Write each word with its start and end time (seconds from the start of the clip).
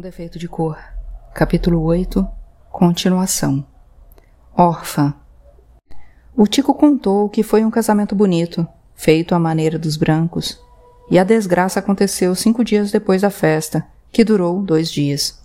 Com 0.00 0.02
defeito 0.02 0.38
de 0.38 0.48
cor. 0.48 0.78
Capítulo 1.34 1.82
8 1.82 2.26
Continuação. 2.72 3.62
Órfã. 4.56 5.12
O 6.34 6.46
Tico 6.46 6.72
contou 6.72 7.28
que 7.28 7.42
foi 7.42 7.62
um 7.66 7.70
casamento 7.70 8.14
bonito, 8.14 8.66
feito 8.94 9.34
à 9.34 9.38
maneira 9.38 9.78
dos 9.78 9.98
brancos, 9.98 10.58
e 11.10 11.18
a 11.18 11.22
desgraça 11.22 11.80
aconteceu 11.80 12.34
cinco 12.34 12.64
dias 12.64 12.90
depois 12.90 13.20
da 13.20 13.28
festa, 13.28 13.86
que 14.10 14.24
durou 14.24 14.62
dois 14.62 14.90
dias. 14.90 15.38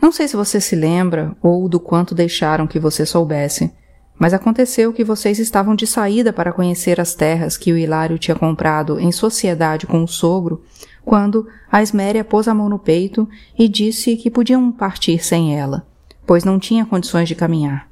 Não 0.00 0.12
sei 0.12 0.28
se 0.28 0.36
você 0.36 0.60
se 0.60 0.76
lembra 0.76 1.36
ou 1.42 1.68
do 1.68 1.80
quanto 1.80 2.14
deixaram 2.14 2.68
que 2.68 2.78
você 2.78 3.04
soubesse, 3.04 3.74
mas 4.18 4.32
aconteceu 4.32 4.92
que 4.92 5.04
vocês 5.04 5.38
estavam 5.38 5.74
de 5.74 5.86
saída 5.86 6.32
para 6.32 6.52
conhecer 6.52 7.00
as 7.00 7.14
terras 7.14 7.56
que 7.56 7.72
o 7.72 7.76
Hilário 7.76 8.18
tinha 8.18 8.34
comprado 8.34 8.98
em 8.98 9.12
sociedade 9.12 9.86
com 9.86 10.02
o 10.02 10.08
sogro, 10.08 10.62
quando 11.04 11.46
a 11.70 11.82
Esméria 11.82 12.24
pôs 12.24 12.48
a 12.48 12.54
mão 12.54 12.68
no 12.68 12.78
peito 12.78 13.28
e 13.58 13.68
disse 13.68 14.16
que 14.16 14.30
podiam 14.30 14.72
partir 14.72 15.24
sem 15.24 15.56
ela, 15.58 15.86
pois 16.26 16.44
não 16.44 16.58
tinha 16.58 16.86
condições 16.86 17.28
de 17.28 17.34
caminhar. 17.34 17.88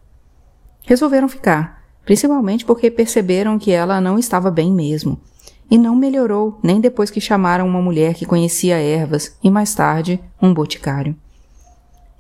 Resolveram 0.82 1.28
ficar, 1.28 1.84
principalmente 2.04 2.64
porque 2.64 2.90
perceberam 2.90 3.58
que 3.58 3.70
ela 3.70 4.00
não 4.00 4.18
estava 4.18 4.50
bem 4.50 4.72
mesmo, 4.72 5.20
e 5.70 5.78
não 5.78 5.96
melhorou 5.96 6.58
nem 6.62 6.80
depois 6.80 7.10
que 7.10 7.20
chamaram 7.20 7.66
uma 7.66 7.80
mulher 7.80 8.14
que 8.14 8.26
conhecia 8.26 8.76
ervas 8.76 9.36
e 9.42 9.50
mais 9.50 9.74
tarde 9.74 10.20
um 10.40 10.52
boticário. 10.52 11.16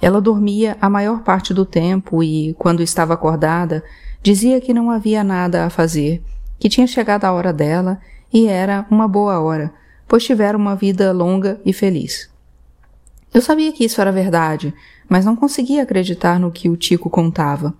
Ela 0.00 0.20
dormia 0.20 0.76
a 0.80 0.90
maior 0.90 1.22
parte 1.22 1.54
do 1.54 1.64
tempo 1.64 2.22
e, 2.22 2.54
quando 2.54 2.82
estava 2.82 3.14
acordada, 3.14 3.82
dizia 4.22 4.60
que 4.60 4.74
não 4.74 4.90
havia 4.90 5.24
nada 5.24 5.64
a 5.64 5.70
fazer, 5.70 6.22
que 6.58 6.68
tinha 6.68 6.86
chegado 6.86 7.24
a 7.24 7.32
hora 7.32 7.52
dela 7.52 8.00
e 8.32 8.46
era 8.46 8.86
uma 8.90 9.06
boa 9.06 9.40
hora, 9.40 9.72
pois 10.08 10.24
tiveram 10.24 10.58
uma 10.58 10.74
vida 10.74 11.12
longa 11.12 11.60
e 11.64 11.72
feliz. 11.72 12.30
Eu 13.32 13.40
sabia 13.40 13.72
que 13.72 13.84
isso 13.84 14.00
era 14.00 14.12
verdade, 14.12 14.74
mas 15.08 15.24
não 15.24 15.34
conseguia 15.34 15.82
acreditar 15.82 16.38
no 16.38 16.50
que 16.50 16.68
o 16.68 16.76
Tico 16.76 17.10
contava. 17.10 17.74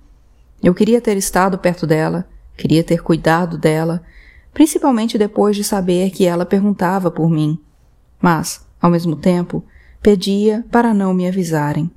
Eu 0.62 0.74
queria 0.74 1.00
ter 1.00 1.16
estado 1.16 1.58
perto 1.58 1.86
dela, 1.86 2.26
queria 2.56 2.82
ter 2.82 3.02
cuidado 3.02 3.58
dela, 3.58 4.02
principalmente 4.52 5.18
depois 5.18 5.56
de 5.56 5.64
saber 5.64 6.10
que 6.10 6.24
ela 6.24 6.46
perguntava 6.46 7.10
por 7.10 7.30
mim. 7.30 7.58
Mas, 8.20 8.66
ao 8.80 8.90
mesmo 8.90 9.16
tempo, 9.16 9.64
pedia 10.00 10.64
para 10.70 10.94
não 10.94 11.12
me 11.12 11.28
avisarem. 11.28 11.90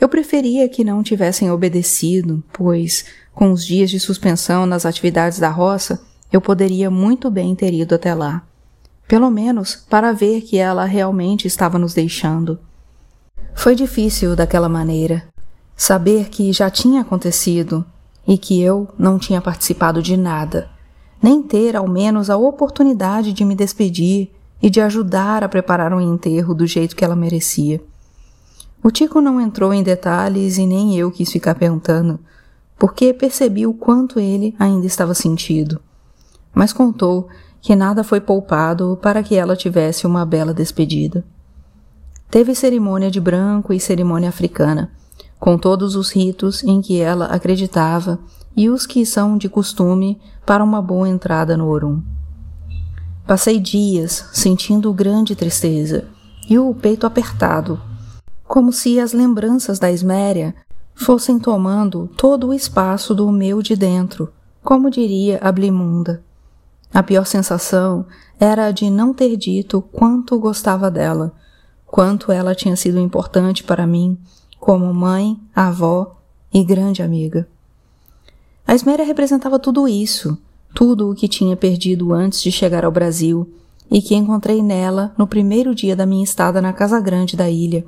Eu 0.00 0.08
preferia 0.08 0.68
que 0.68 0.84
não 0.84 1.02
tivessem 1.02 1.50
obedecido, 1.50 2.42
pois, 2.52 3.04
com 3.34 3.52
os 3.52 3.64
dias 3.64 3.90
de 3.90 3.98
suspensão 3.98 4.66
nas 4.66 4.86
atividades 4.86 5.38
da 5.38 5.50
roça, 5.50 6.00
eu 6.32 6.40
poderia 6.40 6.90
muito 6.90 7.30
bem 7.30 7.54
ter 7.54 7.72
ido 7.72 7.94
até 7.94 8.14
lá 8.14 8.44
pelo 9.08 9.30
menos 9.30 9.74
para 9.74 10.12
ver 10.12 10.42
que 10.42 10.58
ela 10.58 10.84
realmente 10.84 11.46
estava 11.46 11.78
nos 11.78 11.94
deixando. 11.94 12.58
Foi 13.54 13.74
difícil 13.74 14.36
daquela 14.36 14.68
maneira 14.68 15.26
saber 15.74 16.28
que 16.28 16.52
já 16.52 16.68
tinha 16.68 17.00
acontecido 17.00 17.84
e 18.26 18.36
que 18.36 18.60
eu 18.60 18.86
não 18.98 19.18
tinha 19.18 19.40
participado 19.40 20.02
de 20.02 20.16
nada, 20.16 20.68
nem 21.22 21.42
ter 21.42 21.74
ao 21.74 21.88
menos 21.88 22.28
a 22.28 22.36
oportunidade 22.36 23.32
de 23.32 23.44
me 23.44 23.54
despedir 23.54 24.30
e 24.60 24.68
de 24.68 24.80
ajudar 24.80 25.42
a 25.42 25.48
preparar 25.48 25.94
um 25.94 26.00
enterro 26.00 26.54
do 26.54 26.66
jeito 26.66 26.94
que 26.94 27.04
ela 27.04 27.16
merecia. 27.16 27.80
O 28.82 28.90
Tico 28.90 29.20
não 29.20 29.40
entrou 29.40 29.74
em 29.74 29.82
detalhes 29.82 30.56
e 30.56 30.66
nem 30.66 30.96
eu 30.96 31.10
quis 31.10 31.30
ficar 31.30 31.54
perguntando, 31.54 32.18
porque 32.78 33.12
percebi 33.12 33.66
o 33.66 33.74
quanto 33.74 34.20
ele 34.20 34.54
ainda 34.58 34.86
estava 34.86 35.14
sentido. 35.14 35.80
Mas 36.54 36.72
contou 36.72 37.28
que 37.60 37.74
nada 37.74 38.04
foi 38.04 38.20
poupado 38.20 38.98
para 39.02 39.22
que 39.22 39.34
ela 39.34 39.56
tivesse 39.56 40.06
uma 40.06 40.24
bela 40.24 40.54
despedida. 40.54 41.24
Teve 42.30 42.54
cerimônia 42.54 43.10
de 43.10 43.20
branco 43.20 43.72
e 43.72 43.80
cerimônia 43.80 44.28
africana, 44.28 44.92
com 45.40 45.56
todos 45.56 45.96
os 45.96 46.10
ritos 46.10 46.62
em 46.62 46.80
que 46.80 47.00
ela 47.00 47.26
acreditava 47.26 48.18
e 48.56 48.68
os 48.68 48.86
que 48.86 49.06
são 49.06 49.36
de 49.38 49.48
costume 49.48 50.20
para 50.44 50.62
uma 50.62 50.82
boa 50.82 51.08
entrada 51.08 51.56
no 51.56 51.68
Orum. 51.68 52.02
Passei 53.26 53.58
dias 53.60 54.28
sentindo 54.32 54.92
grande 54.92 55.36
tristeza 55.36 56.06
e 56.48 56.58
o 56.58 56.74
peito 56.74 57.06
apertado, 57.06 57.80
como 58.48 58.72
se 58.72 58.98
as 58.98 59.12
lembranças 59.12 59.78
da 59.78 59.92
Esméria 59.92 60.54
fossem 60.94 61.38
tomando 61.38 62.08
todo 62.16 62.48
o 62.48 62.54
espaço 62.54 63.14
do 63.14 63.30
meu 63.30 63.60
de 63.60 63.76
dentro, 63.76 64.32
como 64.64 64.90
diria 64.90 65.38
a 65.42 65.52
Blimunda. 65.52 66.24
A 66.92 67.02
pior 67.02 67.26
sensação 67.26 68.06
era 68.40 68.66
a 68.66 68.70
de 68.70 68.88
não 68.88 69.12
ter 69.12 69.36
dito 69.36 69.82
quanto 69.82 70.38
gostava 70.38 70.90
dela, 70.90 71.34
quanto 71.86 72.32
ela 72.32 72.54
tinha 72.54 72.74
sido 72.74 72.98
importante 72.98 73.62
para 73.62 73.86
mim, 73.86 74.18
como 74.58 74.92
mãe, 74.94 75.38
avó 75.54 76.16
e 76.52 76.64
grande 76.64 77.02
amiga. 77.02 77.46
A 78.66 78.74
Esméria 78.74 79.04
representava 79.04 79.58
tudo 79.58 79.86
isso, 79.86 80.38
tudo 80.74 81.10
o 81.10 81.14
que 81.14 81.28
tinha 81.28 81.56
perdido 81.56 82.14
antes 82.14 82.40
de 82.42 82.50
chegar 82.50 82.84
ao 82.84 82.90
Brasil 82.90 83.48
e 83.90 84.00
que 84.00 84.14
encontrei 84.14 84.62
nela 84.62 85.12
no 85.18 85.26
primeiro 85.26 85.74
dia 85.74 85.94
da 85.94 86.06
minha 86.06 86.24
estada 86.24 86.62
na 86.62 86.72
Casa 86.72 86.98
Grande 86.98 87.36
da 87.36 87.48
ilha. 87.48 87.84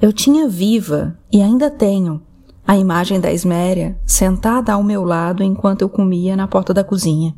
Eu 0.00 0.12
tinha 0.12 0.48
viva, 0.48 1.18
e 1.32 1.42
ainda 1.42 1.70
tenho, 1.70 2.22
a 2.66 2.76
imagem 2.76 3.20
da 3.20 3.32
Esméria 3.32 3.98
sentada 4.06 4.72
ao 4.72 4.82
meu 4.82 5.04
lado 5.04 5.42
enquanto 5.42 5.82
eu 5.82 5.88
comia 5.88 6.36
na 6.36 6.46
porta 6.46 6.72
da 6.72 6.84
cozinha 6.84 7.34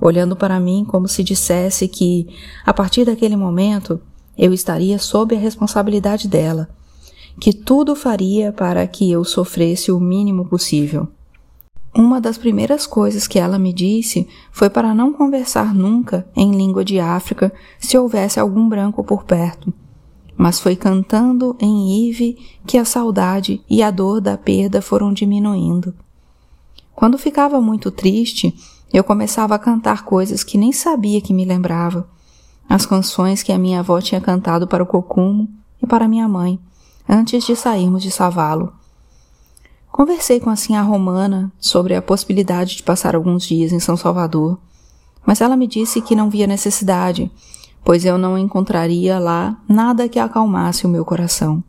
olhando 0.00 0.36
para 0.36 0.60
mim 0.60 0.84
como 0.86 1.08
se 1.08 1.22
dissesse 1.22 1.88
que, 1.88 2.26
a 2.64 2.72
partir 2.72 3.04
daquele 3.04 3.36
momento, 3.36 4.00
eu 4.36 4.52
estaria 4.52 4.98
sob 4.98 5.34
a 5.34 5.38
responsabilidade 5.38 6.28
dela, 6.28 6.68
que 7.40 7.52
tudo 7.52 7.96
faria 7.96 8.52
para 8.52 8.86
que 8.86 9.10
eu 9.10 9.24
sofresse 9.24 9.90
o 9.90 10.00
mínimo 10.00 10.46
possível. 10.46 11.08
Uma 11.94 12.20
das 12.20 12.36
primeiras 12.36 12.86
coisas 12.86 13.26
que 13.26 13.38
ela 13.38 13.58
me 13.58 13.72
disse 13.72 14.28
foi 14.52 14.68
para 14.68 14.94
não 14.94 15.14
conversar 15.14 15.74
nunca 15.74 16.26
em 16.36 16.52
língua 16.52 16.84
de 16.84 17.00
África 17.00 17.50
se 17.78 17.96
houvesse 17.96 18.38
algum 18.38 18.68
branco 18.68 19.02
por 19.02 19.24
perto. 19.24 19.72
Mas 20.36 20.60
foi 20.60 20.76
cantando 20.76 21.56
em 21.58 22.08
Ive 22.08 22.36
que 22.66 22.76
a 22.76 22.84
saudade 22.84 23.60
e 23.68 23.82
a 23.82 23.90
dor 23.90 24.20
da 24.20 24.36
perda 24.36 24.82
foram 24.82 25.12
diminuindo. 25.12 25.94
Quando 26.94 27.18
ficava 27.18 27.60
muito 27.60 27.90
triste, 27.90 28.54
eu 28.92 29.04
começava 29.04 29.54
a 29.54 29.58
cantar 29.58 30.04
coisas 30.04 30.44
que 30.44 30.56
nem 30.56 30.72
sabia 30.72 31.20
que 31.20 31.34
me 31.34 31.44
lembrava. 31.44 32.08
As 32.68 32.86
canções 32.86 33.42
que 33.42 33.52
a 33.52 33.58
minha 33.58 33.80
avó 33.80 34.00
tinha 34.00 34.20
cantado 34.20 34.66
para 34.66 34.82
o 34.82 34.86
Cocumo 34.86 35.48
e 35.82 35.86
para 35.86 36.08
minha 36.08 36.28
mãe, 36.28 36.58
antes 37.08 37.44
de 37.44 37.54
sairmos 37.54 38.02
de 38.02 38.10
Savalo. 38.10 38.72
Conversei 39.90 40.40
com 40.40 40.50
a 40.50 40.56
Sinhá 40.56 40.82
Romana 40.82 41.50
sobre 41.58 41.94
a 41.94 42.02
possibilidade 42.02 42.76
de 42.76 42.82
passar 42.82 43.14
alguns 43.14 43.44
dias 43.44 43.72
em 43.72 43.80
São 43.80 43.96
Salvador, 43.96 44.58
mas 45.24 45.40
ela 45.40 45.56
me 45.56 45.66
disse 45.66 46.00
que 46.00 46.14
não 46.14 46.28
via 46.28 46.46
necessidade, 46.46 47.30
pois 47.86 48.04
eu 48.04 48.18
não 48.18 48.36
encontraria 48.36 49.16
lá 49.16 49.56
nada 49.68 50.08
que 50.08 50.18
acalmasse 50.18 50.84
o 50.84 50.88
meu 50.88 51.04
coração. 51.04 51.62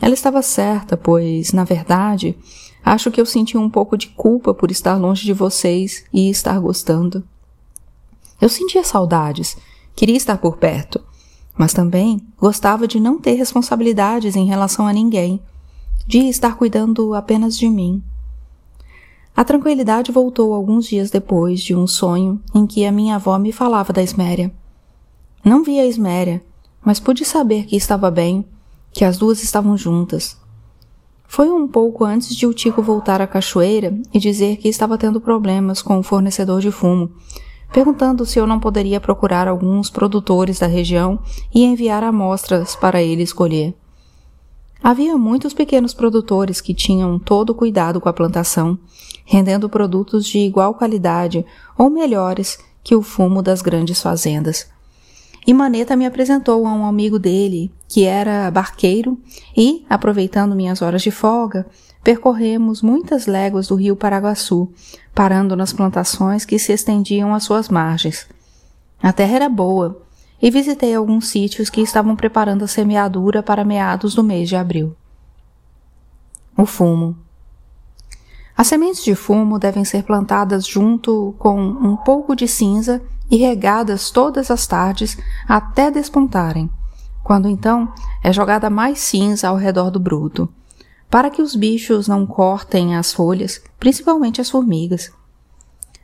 Ela 0.00 0.14
estava 0.14 0.40
certa, 0.40 0.96
pois, 0.96 1.52
na 1.52 1.64
verdade, 1.64 2.34
acho 2.82 3.10
que 3.10 3.20
eu 3.20 3.26
senti 3.26 3.58
um 3.58 3.68
pouco 3.68 3.98
de 3.98 4.06
culpa 4.06 4.54
por 4.54 4.70
estar 4.70 4.96
longe 4.96 5.26
de 5.26 5.34
vocês 5.34 6.02
e 6.14 6.30
estar 6.30 6.58
gostando. 6.58 7.22
Eu 8.40 8.48
sentia 8.48 8.82
saudades, 8.82 9.54
queria 9.94 10.16
estar 10.16 10.38
por 10.38 10.56
perto, 10.56 10.98
mas 11.58 11.74
também 11.74 12.26
gostava 12.38 12.88
de 12.88 12.98
não 12.98 13.20
ter 13.20 13.34
responsabilidades 13.34 14.34
em 14.34 14.46
relação 14.46 14.86
a 14.86 14.94
ninguém, 14.94 15.42
de 16.06 16.20
estar 16.20 16.56
cuidando 16.56 17.12
apenas 17.12 17.54
de 17.54 17.68
mim. 17.68 18.02
A 19.36 19.44
tranquilidade 19.44 20.10
voltou 20.10 20.54
alguns 20.54 20.86
dias 20.86 21.10
depois 21.10 21.60
de 21.60 21.76
um 21.76 21.86
sonho 21.86 22.42
em 22.54 22.66
que 22.66 22.86
a 22.86 22.90
minha 22.90 23.16
avó 23.16 23.38
me 23.38 23.52
falava 23.52 23.92
da 23.92 24.02
Esméria. 24.02 24.50
Não 25.44 25.62
vi 25.62 25.78
a 25.78 25.86
Esméria, 25.86 26.42
mas 26.84 26.98
pude 26.98 27.24
saber 27.24 27.64
que 27.66 27.76
estava 27.76 28.10
bem 28.10 28.44
que 28.92 29.04
as 29.04 29.16
duas 29.16 29.42
estavam 29.42 29.76
juntas. 29.76 30.36
Foi 31.26 31.50
um 31.50 31.68
pouco 31.68 32.04
antes 32.04 32.34
de 32.34 32.46
o 32.46 32.54
Tico 32.54 32.82
voltar 32.82 33.20
à 33.20 33.26
cachoeira 33.26 33.96
e 34.12 34.18
dizer 34.18 34.56
que 34.56 34.68
estava 34.68 34.96
tendo 34.96 35.20
problemas 35.20 35.82
com 35.82 35.98
o 35.98 36.02
fornecedor 36.02 36.60
de 36.60 36.70
fumo, 36.70 37.12
perguntando 37.72 38.24
se 38.24 38.38
eu 38.38 38.46
não 38.46 38.58
poderia 38.58 39.00
procurar 39.00 39.46
alguns 39.46 39.90
produtores 39.90 40.58
da 40.58 40.66
região 40.66 41.18
e 41.54 41.62
enviar 41.64 42.02
amostras 42.02 42.74
para 42.74 43.02
ele 43.02 43.22
escolher. 43.22 43.74
Havia 44.82 45.18
muitos 45.18 45.52
pequenos 45.52 45.92
produtores 45.92 46.60
que 46.60 46.72
tinham 46.72 47.18
todo 47.18 47.54
cuidado 47.54 48.00
com 48.00 48.08
a 48.08 48.12
plantação, 48.12 48.78
rendendo 49.24 49.68
produtos 49.68 50.24
de 50.24 50.38
igual 50.38 50.72
qualidade 50.74 51.44
ou 51.76 51.90
melhores 51.90 52.58
que 52.82 52.94
o 52.94 53.02
fumo 53.02 53.42
das 53.42 53.60
grandes 53.60 54.00
fazendas. 54.00 54.66
E 55.48 55.54
Maneta 55.54 55.96
me 55.96 56.04
apresentou 56.04 56.66
a 56.66 56.72
um 56.74 56.84
amigo 56.84 57.18
dele, 57.18 57.72
que 57.88 58.04
era 58.04 58.50
barqueiro, 58.50 59.18
e, 59.56 59.82
aproveitando 59.88 60.54
minhas 60.54 60.82
horas 60.82 61.00
de 61.00 61.10
folga, 61.10 61.66
percorremos 62.04 62.82
muitas 62.82 63.26
léguas 63.26 63.68
do 63.68 63.74
rio 63.74 63.96
Paraguaçu, 63.96 64.70
parando 65.14 65.56
nas 65.56 65.72
plantações 65.72 66.44
que 66.44 66.58
se 66.58 66.70
estendiam 66.74 67.32
às 67.32 67.44
suas 67.44 67.70
margens. 67.70 68.28
A 69.02 69.10
terra 69.10 69.36
era 69.36 69.48
boa, 69.48 70.02
e 70.42 70.50
visitei 70.50 70.94
alguns 70.94 71.28
sítios 71.28 71.70
que 71.70 71.80
estavam 71.80 72.14
preparando 72.14 72.64
a 72.64 72.68
semeadura 72.68 73.42
para 73.42 73.64
meados 73.64 74.14
do 74.14 74.22
mês 74.22 74.50
de 74.50 74.56
abril. 74.56 74.94
O 76.58 76.66
fumo. 76.66 77.16
As 78.54 78.66
sementes 78.66 79.02
de 79.02 79.14
fumo 79.14 79.58
devem 79.58 79.82
ser 79.86 80.02
plantadas 80.02 80.66
junto 80.66 81.34
com 81.38 81.58
um 81.58 81.96
pouco 81.96 82.36
de 82.36 82.46
cinza 82.46 83.00
e 83.30 83.36
regadas 83.36 84.10
todas 84.10 84.50
as 84.50 84.66
tardes 84.66 85.18
até 85.46 85.90
despontarem, 85.90 86.70
quando 87.22 87.48
então 87.48 87.92
é 88.22 88.32
jogada 88.32 88.70
mais 88.70 88.98
cinza 89.00 89.48
ao 89.48 89.56
redor 89.56 89.90
do 89.90 90.00
bruto, 90.00 90.48
para 91.10 91.30
que 91.30 91.42
os 91.42 91.54
bichos 91.54 92.08
não 92.08 92.26
cortem 92.26 92.96
as 92.96 93.12
folhas, 93.12 93.62
principalmente 93.78 94.40
as 94.40 94.50
formigas. 94.50 95.10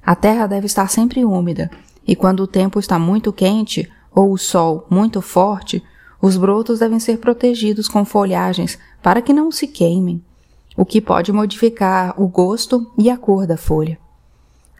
A 0.05 0.15
terra 0.15 0.47
deve 0.47 0.67
estar 0.67 0.89
sempre 0.89 1.25
úmida, 1.25 1.71
e 2.07 2.15
quando 2.15 2.41
o 2.41 2.47
tempo 2.47 2.79
está 2.79 2.99
muito 2.99 3.33
quente 3.33 3.91
ou 4.15 4.33
o 4.33 4.39
sol 4.39 4.87
muito 4.91 5.23
forte, 5.23 5.83
os 6.21 6.37
brotos 6.37 6.79
devem 6.79 7.01
ser 7.01 7.19
protegidos 7.19 7.89
com 7.89 8.05
folhagens 8.05 8.79
para 9.03 9.21
que 9.21 9.33
não 9.33 9.51
se 9.51 9.67
queimem, 9.67 10.23
o 10.77 10.85
que 10.85 11.01
pode 11.01 11.33
modificar 11.33 12.15
o 12.21 12.27
gosto 12.29 12.91
e 12.99 13.11
a 13.11 13.17
cor 13.17 13.47
da 13.47 13.57
folha. 13.57 13.99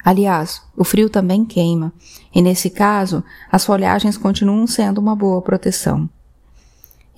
Aliás, 0.05 0.61
o 0.77 0.85
frio 0.85 1.09
também 1.09 1.47
queima, 1.47 1.91
e 2.35 2.43
nesse 2.43 2.69
caso, 2.69 3.25
as 3.51 3.65
folhagens 3.65 4.19
continuam 4.19 4.67
sendo 4.67 4.99
uma 4.99 5.17
boa 5.17 5.41
proteção. 5.41 6.11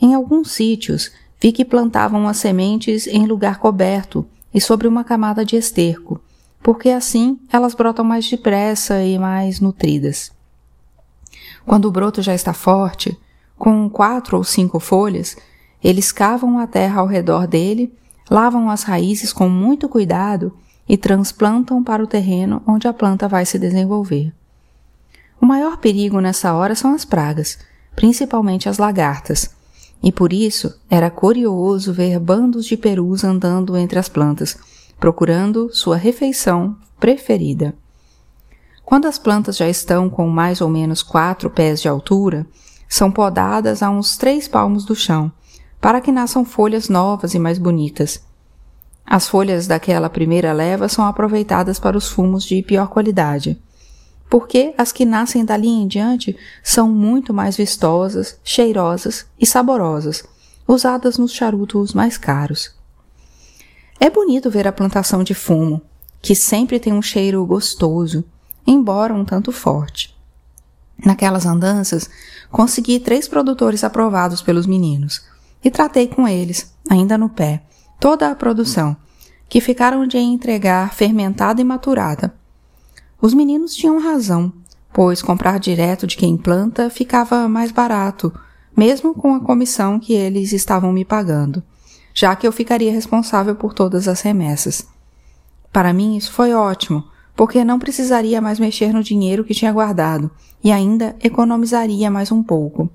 Em 0.00 0.14
alguns 0.14 0.52
sítios, 0.52 1.10
vi 1.40 1.50
que 1.50 1.64
plantavam 1.64 2.28
as 2.28 2.36
sementes 2.36 3.08
em 3.08 3.26
lugar 3.26 3.58
coberto 3.58 4.24
e 4.54 4.60
sobre 4.60 4.86
uma 4.86 5.02
camada 5.02 5.44
de 5.44 5.56
esterco, 5.56 6.20
porque 6.62 6.90
assim 6.90 7.40
elas 7.52 7.74
brotam 7.74 8.04
mais 8.04 8.30
depressa 8.30 9.02
e 9.02 9.18
mais 9.18 9.58
nutridas. 9.58 10.30
Quando 11.66 11.86
o 11.86 11.90
broto 11.90 12.22
já 12.22 12.34
está 12.34 12.52
forte, 12.52 13.18
com 13.58 13.90
quatro 13.90 14.36
ou 14.36 14.44
cinco 14.44 14.78
folhas, 14.78 15.36
eles 15.82 16.12
cavam 16.12 16.58
a 16.60 16.68
terra 16.68 17.00
ao 17.00 17.06
redor 17.06 17.48
dele, 17.48 17.92
lavam 18.30 18.70
as 18.70 18.84
raízes 18.84 19.32
com 19.32 19.48
muito 19.48 19.88
cuidado 19.88 20.56
e 20.88 20.96
transplantam 20.96 21.82
para 21.82 22.02
o 22.02 22.06
terreno 22.06 22.62
onde 22.66 22.86
a 22.86 22.92
planta 22.92 23.26
vai 23.28 23.44
se 23.44 23.58
desenvolver. 23.58 24.32
O 25.40 25.46
maior 25.46 25.76
perigo 25.78 26.20
nessa 26.20 26.54
hora 26.54 26.74
são 26.74 26.94
as 26.94 27.04
pragas, 27.04 27.58
principalmente 27.94 28.68
as 28.68 28.78
lagartas, 28.78 29.50
e 30.02 30.12
por 30.12 30.32
isso 30.32 30.78
era 30.88 31.10
curioso 31.10 31.92
ver 31.92 32.18
bandos 32.18 32.66
de 32.66 32.76
perus 32.76 33.24
andando 33.24 33.76
entre 33.76 33.98
as 33.98 34.08
plantas, 34.08 34.56
procurando 34.98 35.72
sua 35.72 35.96
refeição 35.96 36.76
preferida. 36.98 37.74
Quando 38.84 39.06
as 39.06 39.18
plantas 39.18 39.56
já 39.56 39.68
estão 39.68 40.08
com 40.08 40.28
mais 40.28 40.60
ou 40.60 40.68
menos 40.68 41.02
quatro 41.02 41.50
pés 41.50 41.82
de 41.82 41.88
altura, 41.88 42.46
são 42.88 43.10
podadas 43.10 43.82
a 43.82 43.90
uns 43.90 44.16
três 44.16 44.46
palmos 44.46 44.84
do 44.84 44.94
chão, 44.94 45.30
para 45.80 46.00
que 46.00 46.12
nasçam 46.12 46.44
folhas 46.44 46.88
novas 46.88 47.34
e 47.34 47.38
mais 47.38 47.58
bonitas. 47.58 48.25
As 49.06 49.28
folhas 49.28 49.68
daquela 49.68 50.10
primeira 50.10 50.52
leva 50.52 50.88
são 50.88 51.04
aproveitadas 51.06 51.78
para 51.78 51.96
os 51.96 52.08
fumos 52.08 52.44
de 52.44 52.60
pior 52.60 52.88
qualidade, 52.88 53.56
porque 54.28 54.74
as 54.76 54.90
que 54.90 55.04
nascem 55.04 55.44
dali 55.44 55.68
em 55.68 55.86
diante 55.86 56.36
são 56.62 56.88
muito 56.88 57.32
mais 57.32 57.56
vistosas, 57.56 58.38
cheirosas 58.42 59.24
e 59.40 59.46
saborosas, 59.46 60.24
usadas 60.66 61.16
nos 61.16 61.32
charutos 61.32 61.94
mais 61.94 62.18
caros. 62.18 62.74
É 64.00 64.10
bonito 64.10 64.50
ver 64.50 64.66
a 64.66 64.72
plantação 64.72 65.22
de 65.22 65.34
fumo, 65.34 65.80
que 66.20 66.34
sempre 66.34 66.80
tem 66.80 66.92
um 66.92 67.00
cheiro 67.00 67.46
gostoso, 67.46 68.24
embora 68.66 69.14
um 69.14 69.24
tanto 69.24 69.52
forte. 69.52 70.16
Naquelas 71.04 71.46
andanças, 71.46 72.10
consegui 72.50 72.98
três 72.98 73.28
produtores 73.28 73.84
aprovados 73.84 74.42
pelos 74.42 74.66
meninos 74.66 75.22
e 75.62 75.70
tratei 75.70 76.08
com 76.08 76.26
eles, 76.26 76.74
ainda 76.90 77.16
no 77.16 77.28
pé, 77.28 77.62
toda 77.98 78.30
a 78.30 78.34
produção, 78.34 78.96
que 79.48 79.60
ficaram 79.60 80.06
de 80.06 80.18
entregar 80.18 80.92
fermentada 80.94 81.60
e 81.60 81.64
maturada. 81.64 82.34
Os 83.20 83.32
meninos 83.32 83.74
tinham 83.74 84.00
razão, 84.00 84.52
pois 84.92 85.22
comprar 85.22 85.58
direto 85.58 86.06
de 86.06 86.16
quem 86.16 86.36
planta 86.36 86.90
ficava 86.90 87.48
mais 87.48 87.70
barato, 87.70 88.32
mesmo 88.76 89.14
com 89.14 89.34
a 89.34 89.40
comissão 89.40 89.98
que 89.98 90.12
eles 90.12 90.52
estavam 90.52 90.92
me 90.92 91.04
pagando, 91.04 91.62
já 92.12 92.36
que 92.36 92.46
eu 92.46 92.52
ficaria 92.52 92.92
responsável 92.92 93.54
por 93.54 93.72
todas 93.72 94.08
as 94.08 94.20
remessas. 94.20 94.86
Para 95.72 95.92
mim 95.92 96.16
isso 96.16 96.32
foi 96.32 96.52
ótimo, 96.52 97.04
porque 97.34 97.64
não 97.64 97.78
precisaria 97.78 98.40
mais 98.40 98.58
mexer 98.58 98.92
no 98.92 99.02
dinheiro 99.02 99.44
que 99.44 99.54
tinha 99.54 99.72
guardado 99.72 100.30
e 100.64 100.72
ainda 100.72 101.14
economizaria 101.22 102.10
mais 102.10 102.32
um 102.32 102.42
pouco, 102.42 102.90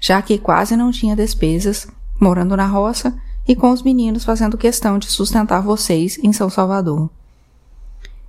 já 0.00 0.22
que 0.22 0.38
quase 0.38 0.76
não 0.76 0.90
tinha 0.90 1.16
despesas, 1.16 1.88
morando 2.20 2.56
na 2.56 2.66
roça 2.66 3.16
e 3.46 3.56
com 3.56 3.70
os 3.70 3.82
meninos 3.82 4.24
fazendo 4.24 4.58
questão 4.58 4.98
de 4.98 5.06
sustentar 5.06 5.60
vocês 5.60 6.18
em 6.22 6.32
São 6.32 6.48
Salvador. 6.48 7.10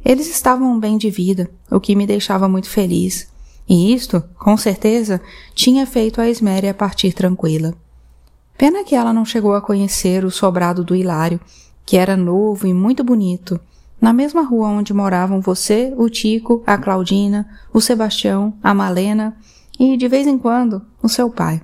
Eles 0.04 0.30
estavam 0.30 0.80
bem 0.80 0.98
de 0.98 1.10
vida, 1.10 1.50
o 1.70 1.80
que 1.80 1.96
me 1.96 2.08
deixava 2.08 2.48
muito 2.50 2.70
feliz, 2.70 3.32
e 3.70 3.94
isto, 3.94 4.24
com 4.40 4.58
certeza, 4.58 5.22
tinha 5.54 5.86
feito 5.86 6.20
a 6.20 6.28
Esméria 6.28 6.74
partir 6.74 7.14
tranquila. 7.14 7.74
Pena 8.58 8.84
que 8.84 8.96
ela 8.96 9.14
não 9.14 9.24
chegou 9.24 9.54
a 9.54 9.62
conhecer 9.62 10.26
o 10.26 10.32
sobrado 10.32 10.84
do 10.84 10.96
Hilário, 10.96 11.40
que 11.86 11.98
era 11.98 12.18
novo 12.18 12.68
e 12.68 12.74
muito 12.74 13.04
bonito, 13.04 13.60
na 14.00 14.12
mesma 14.12 14.42
rua 14.42 14.70
onde 14.70 14.94
moravam 14.94 15.40
você, 15.40 15.94
o 15.96 16.10
Tico, 16.10 16.64
a 16.66 16.78
Claudina, 16.78 17.48
o 17.72 17.80
Sebastião, 17.80 18.54
a 18.64 18.74
Malena 18.74 19.38
e, 19.80 19.96
de 19.96 20.08
vez 20.08 20.26
em 20.26 20.38
quando, 20.38 20.82
o 21.02 21.08
seu 21.08 21.30
pai. 21.30 21.62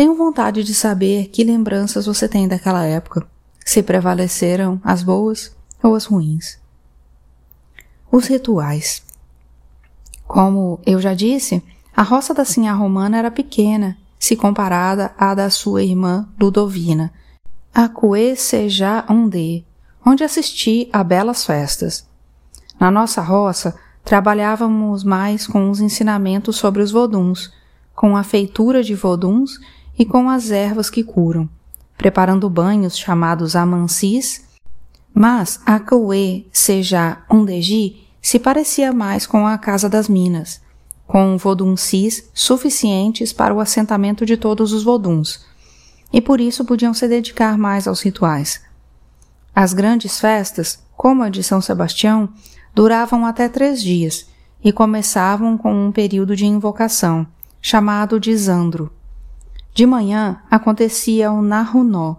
Tenho 0.00 0.14
vontade 0.14 0.64
de 0.64 0.72
saber 0.72 1.26
que 1.26 1.44
lembranças 1.44 2.06
você 2.06 2.26
tem 2.26 2.48
daquela 2.48 2.86
época, 2.86 3.26
se 3.62 3.82
prevaleceram 3.82 4.80
as 4.82 5.02
boas 5.02 5.54
ou 5.82 5.94
as 5.94 6.06
ruins. 6.06 6.58
Os 8.10 8.26
rituais. 8.26 9.02
Como 10.26 10.80
eu 10.86 11.02
já 11.02 11.12
disse, 11.12 11.62
a 11.94 12.02
roça 12.02 12.32
da 12.32 12.46
Sinhá 12.46 12.72
Romana 12.72 13.18
era 13.18 13.30
pequena, 13.30 13.98
se 14.18 14.36
comparada 14.36 15.12
à 15.18 15.34
da 15.34 15.50
sua 15.50 15.82
irmã 15.82 16.26
Ludovina, 16.40 17.12
a 17.74 17.86
Cue 17.86 18.34
Seja 18.36 19.04
Onde, 19.06 19.66
onde 20.02 20.24
assisti 20.24 20.88
a 20.94 21.04
belas 21.04 21.44
festas. 21.44 22.08
Na 22.80 22.90
nossa 22.90 23.20
roça, 23.20 23.78
trabalhávamos 24.02 25.04
mais 25.04 25.46
com 25.46 25.68
os 25.68 25.78
ensinamentos 25.78 26.56
sobre 26.56 26.80
os 26.80 26.90
voduns, 26.90 27.52
com 27.94 28.16
a 28.16 28.22
feitura 28.22 28.82
de 28.82 28.94
voduns 28.94 29.60
e 30.00 30.06
com 30.06 30.30
as 30.30 30.50
ervas 30.50 30.88
que 30.88 31.04
curam, 31.04 31.46
preparando 31.98 32.48
banhos 32.48 32.96
chamados 32.96 33.54
amansis, 33.54 34.42
mas 35.12 35.60
a 35.66 35.78
Cauê 35.78 36.46
seja 36.50 37.18
Undeji 37.30 38.08
se 38.22 38.38
parecia 38.38 38.94
mais 38.94 39.26
com 39.26 39.46
a 39.46 39.58
Casa 39.58 39.90
das 39.90 40.08
Minas, 40.08 40.62
com 41.06 41.36
voduncis 41.36 42.30
suficientes 42.32 43.30
para 43.30 43.52
o 43.52 43.60
assentamento 43.60 44.24
de 44.24 44.38
todos 44.38 44.72
os 44.72 44.82
voduns, 44.82 45.44
e 46.10 46.18
por 46.18 46.40
isso 46.40 46.64
podiam 46.64 46.94
se 46.94 47.06
dedicar 47.06 47.58
mais 47.58 47.86
aos 47.86 48.00
rituais. 48.00 48.62
As 49.54 49.74
grandes 49.74 50.18
festas, 50.18 50.82
como 50.96 51.22
a 51.22 51.28
de 51.28 51.42
São 51.42 51.60
Sebastião, 51.60 52.30
duravam 52.74 53.26
até 53.26 53.50
três 53.50 53.82
dias 53.82 54.26
e 54.64 54.72
começavam 54.72 55.58
com 55.58 55.88
um 55.88 55.92
período 55.92 56.34
de 56.34 56.46
invocação, 56.46 57.26
chamado 57.60 58.18
de 58.18 58.34
Zandro. 58.34 58.90
De 59.72 59.86
manhã 59.86 60.40
acontecia 60.50 61.30
o 61.30 61.42
Nahunó, 61.42 62.16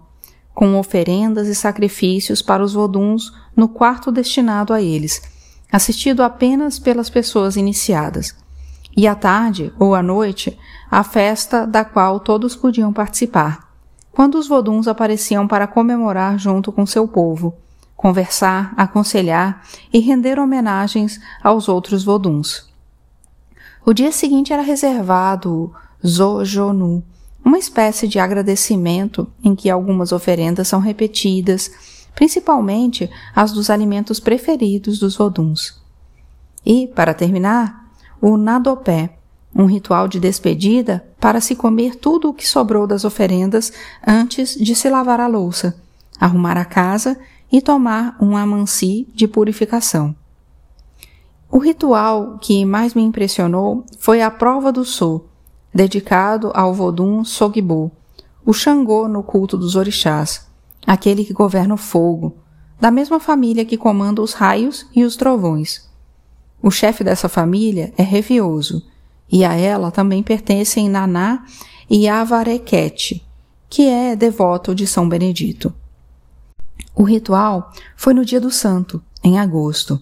com 0.54 0.78
oferendas 0.78 1.48
e 1.48 1.54
sacrifícios 1.54 2.42
para 2.42 2.62
os 2.62 2.72
voduns 2.72 3.32
no 3.54 3.68
quarto 3.68 4.10
destinado 4.10 4.72
a 4.72 4.80
eles, 4.80 5.22
assistido 5.70 6.22
apenas 6.22 6.78
pelas 6.78 7.08
pessoas 7.08 7.56
iniciadas. 7.56 8.34
E 8.96 9.06
à 9.06 9.14
tarde 9.14 9.72
ou 9.78 9.94
à 9.94 10.02
noite, 10.02 10.58
a 10.90 11.02
festa 11.02 11.66
da 11.66 11.84
qual 11.84 12.20
todos 12.20 12.54
podiam 12.54 12.92
participar, 12.92 13.72
quando 14.10 14.34
os 14.34 14.46
voduns 14.46 14.86
apareciam 14.86 15.48
para 15.48 15.66
comemorar 15.66 16.38
junto 16.38 16.70
com 16.70 16.84
seu 16.84 17.08
povo, 17.08 17.54
conversar, 17.96 18.74
aconselhar 18.76 19.62
e 19.92 20.00
render 20.00 20.38
homenagens 20.38 21.20
aos 21.42 21.68
outros 21.68 22.04
voduns. 22.04 22.70
O 23.84 23.94
dia 23.94 24.12
seguinte 24.12 24.52
era 24.52 24.62
reservado 24.62 25.72
Zojonu, 26.06 27.02
uma 27.44 27.58
espécie 27.58 28.06
de 28.06 28.18
agradecimento 28.18 29.26
em 29.42 29.54
que 29.54 29.68
algumas 29.68 30.12
oferendas 30.12 30.68
são 30.68 30.80
repetidas, 30.80 31.70
principalmente 32.14 33.10
as 33.34 33.52
dos 33.52 33.70
alimentos 33.70 34.20
preferidos 34.20 34.98
dos 34.98 35.16
voduns. 35.16 35.80
E, 36.64 36.86
para 36.88 37.14
terminar, 37.14 37.90
o 38.20 38.36
nadopé, 38.36 39.18
um 39.54 39.66
ritual 39.66 40.06
de 40.08 40.20
despedida 40.20 41.04
para 41.20 41.40
se 41.40 41.56
comer 41.56 41.96
tudo 41.96 42.30
o 42.30 42.34
que 42.34 42.48
sobrou 42.48 42.86
das 42.86 43.04
oferendas 43.04 43.72
antes 44.06 44.54
de 44.54 44.74
se 44.74 44.88
lavar 44.88 45.20
a 45.20 45.26
louça, 45.26 45.76
arrumar 46.18 46.56
a 46.56 46.64
casa 46.64 47.18
e 47.50 47.60
tomar 47.60 48.16
um 48.20 48.36
amansi 48.36 49.08
de 49.14 49.28
purificação. 49.28 50.14
O 51.50 51.58
ritual 51.58 52.38
que 52.38 52.64
mais 52.64 52.94
me 52.94 53.02
impressionou 53.02 53.84
foi 53.98 54.22
a 54.22 54.30
prova 54.30 54.72
do 54.72 54.86
sol, 54.86 55.28
dedicado 55.74 56.50
ao 56.54 56.74
Vodun 56.74 57.24
Sogbo, 57.24 57.90
o 58.44 58.52
Xangô 58.52 59.08
no 59.08 59.22
culto 59.22 59.56
dos 59.56 59.76
orixás, 59.76 60.46
aquele 60.86 61.24
que 61.24 61.32
governa 61.32 61.74
o 61.74 61.78
fogo, 61.78 62.36
da 62.80 62.90
mesma 62.90 63.20
família 63.20 63.64
que 63.64 63.76
comanda 63.76 64.20
os 64.20 64.32
raios 64.32 64.86
e 64.94 65.04
os 65.04 65.16
trovões. 65.16 65.88
O 66.60 66.70
chefe 66.70 67.04
dessa 67.04 67.28
família 67.28 67.92
é 67.96 68.02
Revioso, 68.02 68.84
e 69.30 69.44
a 69.44 69.54
ela 69.54 69.90
também 69.90 70.22
pertencem 70.22 70.88
Naná 70.88 71.44
e 71.88 72.08
Avarequete, 72.08 73.24
que 73.70 73.88
é 73.88 74.14
devoto 74.14 74.74
de 74.74 74.86
São 74.86 75.08
Benedito. 75.08 75.72
O 76.94 77.04
ritual 77.04 77.72
foi 77.96 78.12
no 78.12 78.24
dia 78.24 78.40
do 78.40 78.50
santo, 78.50 79.02
em 79.24 79.38
agosto, 79.38 80.00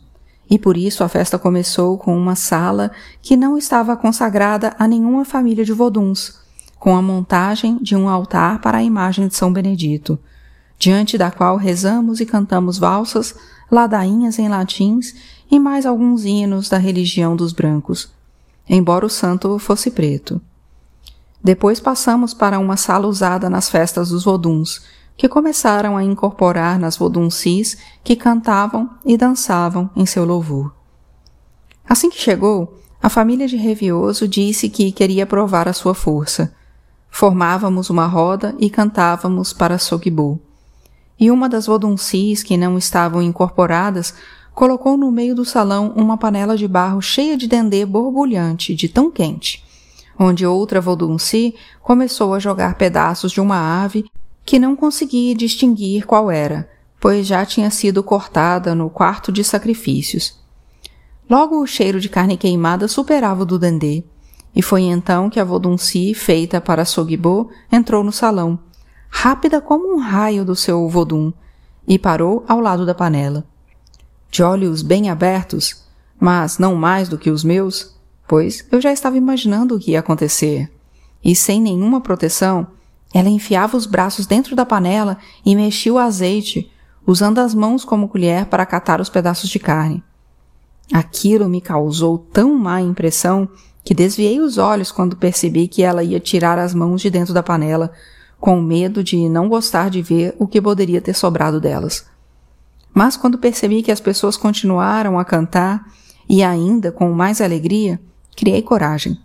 e 0.50 0.58
por 0.58 0.76
isso 0.76 1.04
a 1.04 1.08
festa 1.08 1.38
começou 1.38 1.96
com 1.96 2.18
uma 2.18 2.34
sala 2.34 2.90
que 3.22 3.36
não 3.36 3.56
estava 3.56 3.96
consagrada 3.96 4.74
a 4.76 4.88
nenhuma 4.88 5.24
família 5.24 5.64
de 5.64 5.72
voduns, 5.72 6.40
com 6.76 6.96
a 6.96 7.00
montagem 7.00 7.78
de 7.80 7.94
um 7.94 8.08
altar 8.08 8.60
para 8.60 8.78
a 8.78 8.82
imagem 8.82 9.28
de 9.28 9.36
São 9.36 9.52
Benedito, 9.52 10.18
diante 10.76 11.16
da 11.16 11.30
qual 11.30 11.56
rezamos 11.56 12.18
e 12.18 12.26
cantamos 12.26 12.78
valsas, 12.78 13.34
ladainhas 13.70 14.40
em 14.40 14.48
latins 14.48 15.14
e 15.48 15.60
mais 15.60 15.86
alguns 15.86 16.24
hinos 16.24 16.68
da 16.68 16.78
religião 16.78 17.36
dos 17.36 17.52
brancos, 17.52 18.10
embora 18.68 19.06
o 19.06 19.10
santo 19.10 19.56
fosse 19.58 19.90
preto. 19.90 20.40
Depois 21.42 21.78
passamos 21.78 22.34
para 22.34 22.58
uma 22.58 22.76
sala 22.76 23.06
usada 23.06 23.48
nas 23.48 23.70
festas 23.70 24.08
dos 24.10 24.24
voduns, 24.24 24.82
que 25.20 25.28
começaram 25.28 25.98
a 25.98 26.02
incorporar 26.02 26.78
nas 26.78 26.96
voduncis 26.96 27.76
que 28.02 28.16
cantavam 28.16 28.88
e 29.04 29.18
dançavam 29.18 29.90
em 29.94 30.06
seu 30.06 30.24
louvor. 30.24 30.74
Assim 31.86 32.08
que 32.08 32.18
chegou, 32.18 32.80
a 33.02 33.10
família 33.10 33.46
de 33.46 33.54
Revioso 33.54 34.26
disse 34.26 34.70
que 34.70 34.90
queria 34.90 35.26
provar 35.26 35.68
a 35.68 35.74
sua 35.74 35.92
força. 35.92 36.56
Formávamos 37.10 37.90
uma 37.90 38.06
roda 38.06 38.54
e 38.58 38.70
cantávamos 38.70 39.52
para 39.52 39.76
Sogbo. 39.76 40.40
E 41.18 41.30
uma 41.30 41.50
das 41.50 41.66
voduncis 41.66 42.42
que 42.42 42.56
não 42.56 42.78
estavam 42.78 43.20
incorporadas 43.20 44.14
colocou 44.54 44.96
no 44.96 45.12
meio 45.12 45.34
do 45.34 45.44
salão 45.44 45.92
uma 45.94 46.16
panela 46.16 46.56
de 46.56 46.66
barro 46.66 47.02
cheia 47.02 47.36
de 47.36 47.46
dendê 47.46 47.84
borbulhante 47.84 48.74
de 48.74 48.88
tão 48.88 49.10
quente 49.10 49.62
onde 50.22 50.44
outra 50.44 50.82
Vodunci 50.82 51.54
começou 51.82 52.34
a 52.34 52.38
jogar 52.38 52.74
pedaços 52.74 53.32
de 53.32 53.40
uma 53.40 53.82
ave 53.82 54.04
que 54.50 54.58
não 54.58 54.74
conseguia 54.74 55.32
distinguir 55.32 56.04
qual 56.04 56.28
era, 56.28 56.68
pois 56.98 57.24
já 57.24 57.46
tinha 57.46 57.70
sido 57.70 58.02
cortada 58.02 58.74
no 58.74 58.90
quarto 58.90 59.30
de 59.30 59.44
sacrifícios. 59.44 60.40
Logo 61.30 61.62
o 61.62 61.66
cheiro 61.68 62.00
de 62.00 62.08
carne 62.08 62.36
queimada 62.36 62.88
superava 62.88 63.42
o 63.42 63.46
do 63.46 63.60
dendê, 63.60 64.02
e 64.52 64.60
foi 64.60 64.82
então 64.82 65.30
que 65.30 65.38
a 65.38 65.44
Vodunci, 65.44 66.14
feita 66.14 66.60
para 66.60 66.84
Sogbo, 66.84 67.48
entrou 67.70 68.02
no 68.02 68.10
salão, 68.10 68.58
rápida 69.08 69.60
como 69.60 69.94
um 69.94 70.00
raio 70.00 70.44
do 70.44 70.56
seu 70.56 70.88
Vodun, 70.88 71.32
e 71.86 71.96
parou 71.96 72.44
ao 72.48 72.58
lado 72.58 72.84
da 72.84 72.92
panela. 72.92 73.44
De 74.32 74.42
olhos 74.42 74.82
bem 74.82 75.10
abertos, 75.10 75.84
mas 76.18 76.58
não 76.58 76.74
mais 76.74 77.08
do 77.08 77.16
que 77.16 77.30
os 77.30 77.44
meus, 77.44 77.96
pois 78.26 78.66
eu 78.72 78.80
já 78.80 78.92
estava 78.92 79.16
imaginando 79.16 79.76
o 79.76 79.78
que 79.78 79.92
ia 79.92 80.00
acontecer. 80.00 80.68
E 81.24 81.36
sem 81.36 81.62
nenhuma 81.62 82.00
proteção, 82.00 82.66
ela 83.12 83.28
enfiava 83.28 83.76
os 83.76 83.86
braços 83.86 84.26
dentro 84.26 84.54
da 84.54 84.64
panela 84.64 85.18
e 85.44 85.54
mexia 85.56 85.92
o 85.92 85.98
azeite, 85.98 86.70
usando 87.06 87.38
as 87.38 87.54
mãos 87.54 87.84
como 87.84 88.08
colher 88.08 88.46
para 88.46 88.66
catar 88.66 89.00
os 89.00 89.08
pedaços 89.08 89.48
de 89.48 89.58
carne. 89.58 90.02
Aquilo 90.92 91.48
me 91.48 91.60
causou 91.60 92.18
tão 92.18 92.54
má 92.56 92.80
impressão 92.80 93.48
que 93.84 93.94
desviei 93.94 94.40
os 94.40 94.58
olhos 94.58 94.92
quando 94.92 95.16
percebi 95.16 95.66
que 95.66 95.82
ela 95.82 96.02
ia 96.02 96.20
tirar 96.20 96.58
as 96.58 96.74
mãos 96.74 97.00
de 97.00 97.10
dentro 97.10 97.32
da 97.32 97.42
panela, 97.42 97.92
com 98.38 98.60
medo 98.60 99.02
de 99.02 99.28
não 99.28 99.48
gostar 99.48 99.90
de 99.90 100.02
ver 100.02 100.34
o 100.38 100.46
que 100.46 100.60
poderia 100.60 101.00
ter 101.00 101.14
sobrado 101.14 101.60
delas. 101.60 102.06
Mas 102.92 103.16
quando 103.16 103.38
percebi 103.38 103.82
que 103.82 103.92
as 103.92 104.00
pessoas 104.00 104.36
continuaram 104.36 105.18
a 105.18 105.24
cantar, 105.24 105.86
e 106.28 106.42
ainda 106.42 106.92
com 106.92 107.10
mais 107.12 107.40
alegria, 107.40 108.00
Criei 108.40 108.62
coragem. 108.62 109.18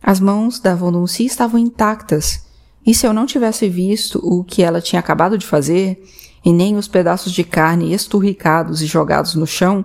As 0.00 0.20
mãos 0.20 0.60
da 0.60 0.72
Vonunci 0.72 1.24
estavam 1.24 1.58
intactas, 1.58 2.45
e 2.86 2.94
se 2.94 3.06
eu 3.06 3.12
não 3.12 3.26
tivesse 3.26 3.68
visto 3.68 4.20
o 4.22 4.44
que 4.44 4.62
ela 4.62 4.80
tinha 4.80 5.00
acabado 5.00 5.36
de 5.36 5.46
fazer, 5.46 6.02
e 6.44 6.52
nem 6.52 6.76
os 6.76 6.86
pedaços 6.86 7.32
de 7.32 7.42
carne 7.42 7.92
esturricados 7.92 8.80
e 8.80 8.86
jogados 8.86 9.34
no 9.34 9.46
chão, 9.46 9.84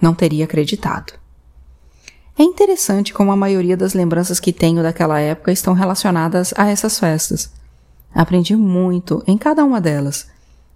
não 0.00 0.12
teria 0.12 0.44
acreditado. 0.44 1.14
É 2.38 2.42
interessante 2.42 3.14
como 3.14 3.32
a 3.32 3.36
maioria 3.36 3.76
das 3.76 3.94
lembranças 3.94 4.38
que 4.38 4.52
tenho 4.52 4.82
daquela 4.82 5.18
época 5.18 5.52
estão 5.52 5.72
relacionadas 5.72 6.52
a 6.56 6.68
essas 6.68 6.98
festas. 6.98 7.50
Aprendi 8.14 8.54
muito 8.54 9.22
em 9.26 9.38
cada 9.38 9.64
uma 9.64 9.80
delas. 9.80 10.26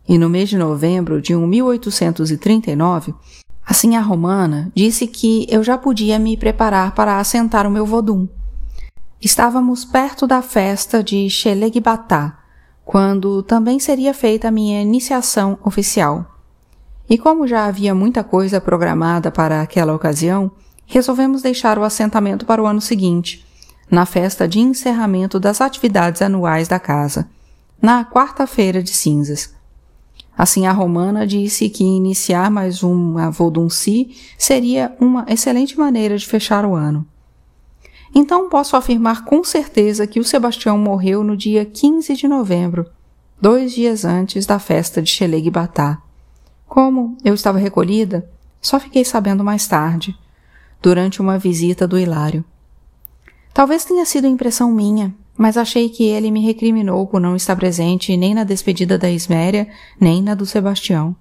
E 0.09 0.17
no 0.17 0.31
mês 0.31 0.49
de 0.49 0.57
novembro 0.57 1.21
de 1.21 1.35
1839, 1.35 3.15
Assim, 3.67 3.97
a 3.97 4.01
romana 4.01 4.71
disse 4.77 5.09
que 5.09 5.45
eu 5.51 5.65
já 5.65 5.77
podia 5.77 6.21
me 6.21 6.37
preparar 6.37 6.95
para 6.95 7.19
assentar 7.19 7.67
o 7.67 7.71
meu 7.71 7.85
vodum. 7.85 8.29
Estávamos 9.21 9.83
perto 9.83 10.27
da 10.27 10.43
festa 10.43 11.03
de 11.03 11.31
Xelegbatá, 11.31 12.39
quando 12.85 13.43
também 13.43 13.81
seria 13.81 14.13
feita 14.13 14.49
a 14.49 14.51
minha 14.51 14.83
iniciação 14.83 15.59
oficial. 15.65 16.37
E 17.09 17.17
como 17.17 17.47
já 17.47 17.65
havia 17.65 17.95
muita 17.95 18.23
coisa 18.23 18.61
programada 18.61 19.31
para 19.31 19.63
aquela 19.63 19.95
ocasião, 19.95 20.51
resolvemos 20.85 21.41
deixar 21.41 21.79
o 21.79 21.83
assentamento 21.83 22.45
para 22.45 22.63
o 22.63 22.67
ano 22.67 22.81
seguinte, 22.81 23.45
na 23.91 24.05
festa 24.05 24.47
de 24.47 24.61
encerramento 24.61 25.41
das 25.41 25.63
atividades 25.63 26.21
anuais 26.21 26.69
da 26.69 26.79
casa, 26.79 27.27
na 27.81 28.05
quarta-feira 28.05 28.83
de 28.83 28.91
cinzas. 28.91 29.55
Assim, 30.37 30.67
a 30.67 30.73
romana 30.73 31.27
disse 31.27 31.71
que 31.71 31.83
iniciar 31.83 32.51
mais 32.51 32.83
uma 32.83 33.31
Vodunci 33.31 34.15
seria 34.37 34.95
uma 35.01 35.25
excelente 35.27 35.79
maneira 35.79 36.19
de 36.19 36.27
fechar 36.27 36.67
o 36.67 36.75
ano. 36.75 37.07
Então 38.15 38.49
posso 38.49 38.77
afirmar 38.77 39.25
com 39.25 39.43
certeza 39.45 40.07
que 40.07 40.21
o 40.21 40.25
Sebastião 40.25 40.79
morreu 40.79 41.23
no 41.23 41.37
dia 41.37 41.65
15 41.65 42.15
de 42.15 42.29
novembro, 42.29 42.87
dois 43.41 43.73
dias 43.73 44.05
antes 44.05 44.47
da 44.47 44.59
festa 44.59 45.03
de 45.03 45.11
Xelegbatá. 45.11 46.01
Como 46.67 47.17
eu 47.25 47.35
estava 47.35 47.59
recolhida, 47.59 48.29
só 48.61 48.81
fiquei 48.81 49.05
sabendo 49.05 49.45
mais 49.45 49.67
tarde, 49.67 50.17
durante 50.83 51.21
uma 51.21 51.39
visita 51.39 51.87
do 51.87 51.99
Hilário. 51.99 52.45
Talvez 53.53 53.85
tenha 53.85 54.05
sido 54.05 54.27
impressão 54.27 54.71
minha, 54.71 55.15
mas 55.37 55.57
achei 55.57 55.89
que 55.89 56.05
ele 56.05 56.31
me 56.31 56.45
recriminou 56.45 57.07
por 57.07 57.21
não 57.21 57.37
estar 57.37 57.57
presente 57.57 58.17
nem 58.17 58.35
na 58.35 58.45
despedida 58.45 58.99
da 58.99 59.11
Isméria, 59.11 59.69
nem 60.01 60.23
na 60.23 60.35
do 60.35 60.47
Sebastião. 60.47 61.15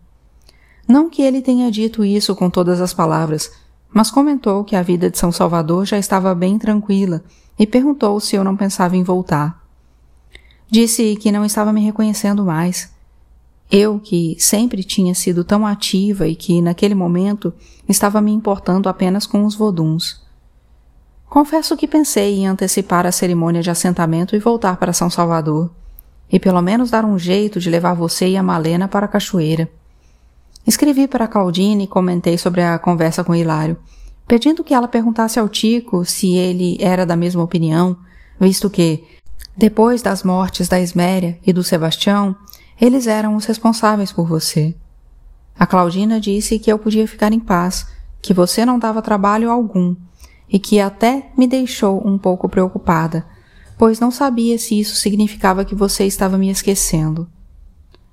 Não 0.87 1.09
que 1.09 1.21
ele 1.21 1.41
tenha 1.41 1.71
dito 1.71 2.05
isso 2.05 2.35
com 2.35 2.49
todas 2.49 2.79
as 2.79 2.93
palavras, 2.93 3.51
mas 3.95 4.11
comentou 4.11 4.65
que 4.65 4.75
a 4.75 4.81
vida 4.81 5.09
de 5.09 5.17
São 5.17 5.31
Salvador 5.31 5.85
já 5.85 5.97
estava 5.97 6.35
bem 6.35 6.59
tranquila 6.59 7.23
e 7.57 7.65
perguntou 7.65 8.19
se 8.19 8.35
eu 8.35 8.43
não 8.43 8.53
pensava 8.53 8.97
em 8.97 9.03
voltar. 9.03 9.65
Disse 10.69 11.15
que 11.15 11.31
não 11.31 11.45
estava 11.45 11.71
me 11.71 11.79
reconhecendo 11.79 12.43
mais. 12.43 12.93
Eu, 13.71 13.97
que 13.97 14.35
sempre 14.37 14.83
tinha 14.83 15.15
sido 15.15 15.45
tão 15.45 15.65
ativa 15.65 16.27
e 16.27 16.35
que, 16.35 16.61
naquele 16.61 16.93
momento, 16.93 17.53
estava 17.87 18.19
me 18.19 18.33
importando 18.33 18.89
apenas 18.89 19.25
com 19.25 19.45
os 19.45 19.55
voduns. 19.55 20.21
Confesso 21.29 21.77
que 21.77 21.87
pensei 21.87 22.39
em 22.39 22.47
antecipar 22.47 23.05
a 23.05 23.13
cerimônia 23.13 23.61
de 23.61 23.69
assentamento 23.69 24.35
e 24.35 24.39
voltar 24.39 24.75
para 24.75 24.91
São 24.91 25.09
Salvador, 25.09 25.71
e 26.29 26.37
pelo 26.37 26.61
menos 26.61 26.91
dar 26.91 27.05
um 27.05 27.17
jeito 27.17 27.61
de 27.61 27.69
levar 27.69 27.93
você 27.93 28.27
e 28.27 28.35
a 28.35 28.43
Malena 28.43 28.89
para 28.89 29.05
a 29.05 29.09
cachoeira. 29.09 29.71
Escrevi 30.65 31.07
para 31.07 31.27
Claudine 31.27 31.83
e 31.83 31.87
comentei 31.87 32.37
sobre 32.37 32.61
a 32.61 32.79
conversa 32.79 33.23
com 33.23 33.35
Hilário, 33.35 33.77
pedindo 34.27 34.63
que 34.63 34.73
ela 34.73 34.87
perguntasse 34.87 35.39
ao 35.39 35.47
Tico 35.47 36.03
se 36.03 36.33
ele 36.33 36.77
era 36.79 37.05
da 37.05 37.15
mesma 37.15 37.43
opinião, 37.43 37.95
visto 38.39 38.69
que, 38.69 39.03
depois 39.55 40.01
das 40.01 40.23
mortes 40.23 40.67
da 40.67 40.79
Esméria 40.79 41.39
e 41.45 41.53
do 41.53 41.63
Sebastião, 41.63 42.35
eles 42.81 43.05
eram 43.05 43.35
os 43.35 43.45
responsáveis 43.45 44.11
por 44.11 44.27
você. 44.27 44.75
A 45.57 45.67
Claudina 45.67 46.19
disse 46.19 46.59
que 46.59 46.71
eu 46.71 46.79
podia 46.79 47.07
ficar 47.07 47.31
em 47.31 47.39
paz, 47.39 47.87
que 48.21 48.33
você 48.33 48.65
não 48.65 48.79
dava 48.79 49.01
trabalho 49.01 49.51
algum 49.51 49.95
e 50.49 50.59
que 50.59 50.79
até 50.79 51.31
me 51.37 51.47
deixou 51.47 52.05
um 52.05 52.17
pouco 52.17 52.49
preocupada, 52.49 53.25
pois 53.77 53.99
não 53.99 54.09
sabia 54.09 54.57
se 54.57 54.79
isso 54.79 54.95
significava 54.95 55.63
que 55.63 55.75
você 55.75 56.05
estava 56.05 56.37
me 56.37 56.49
esquecendo. 56.49 57.29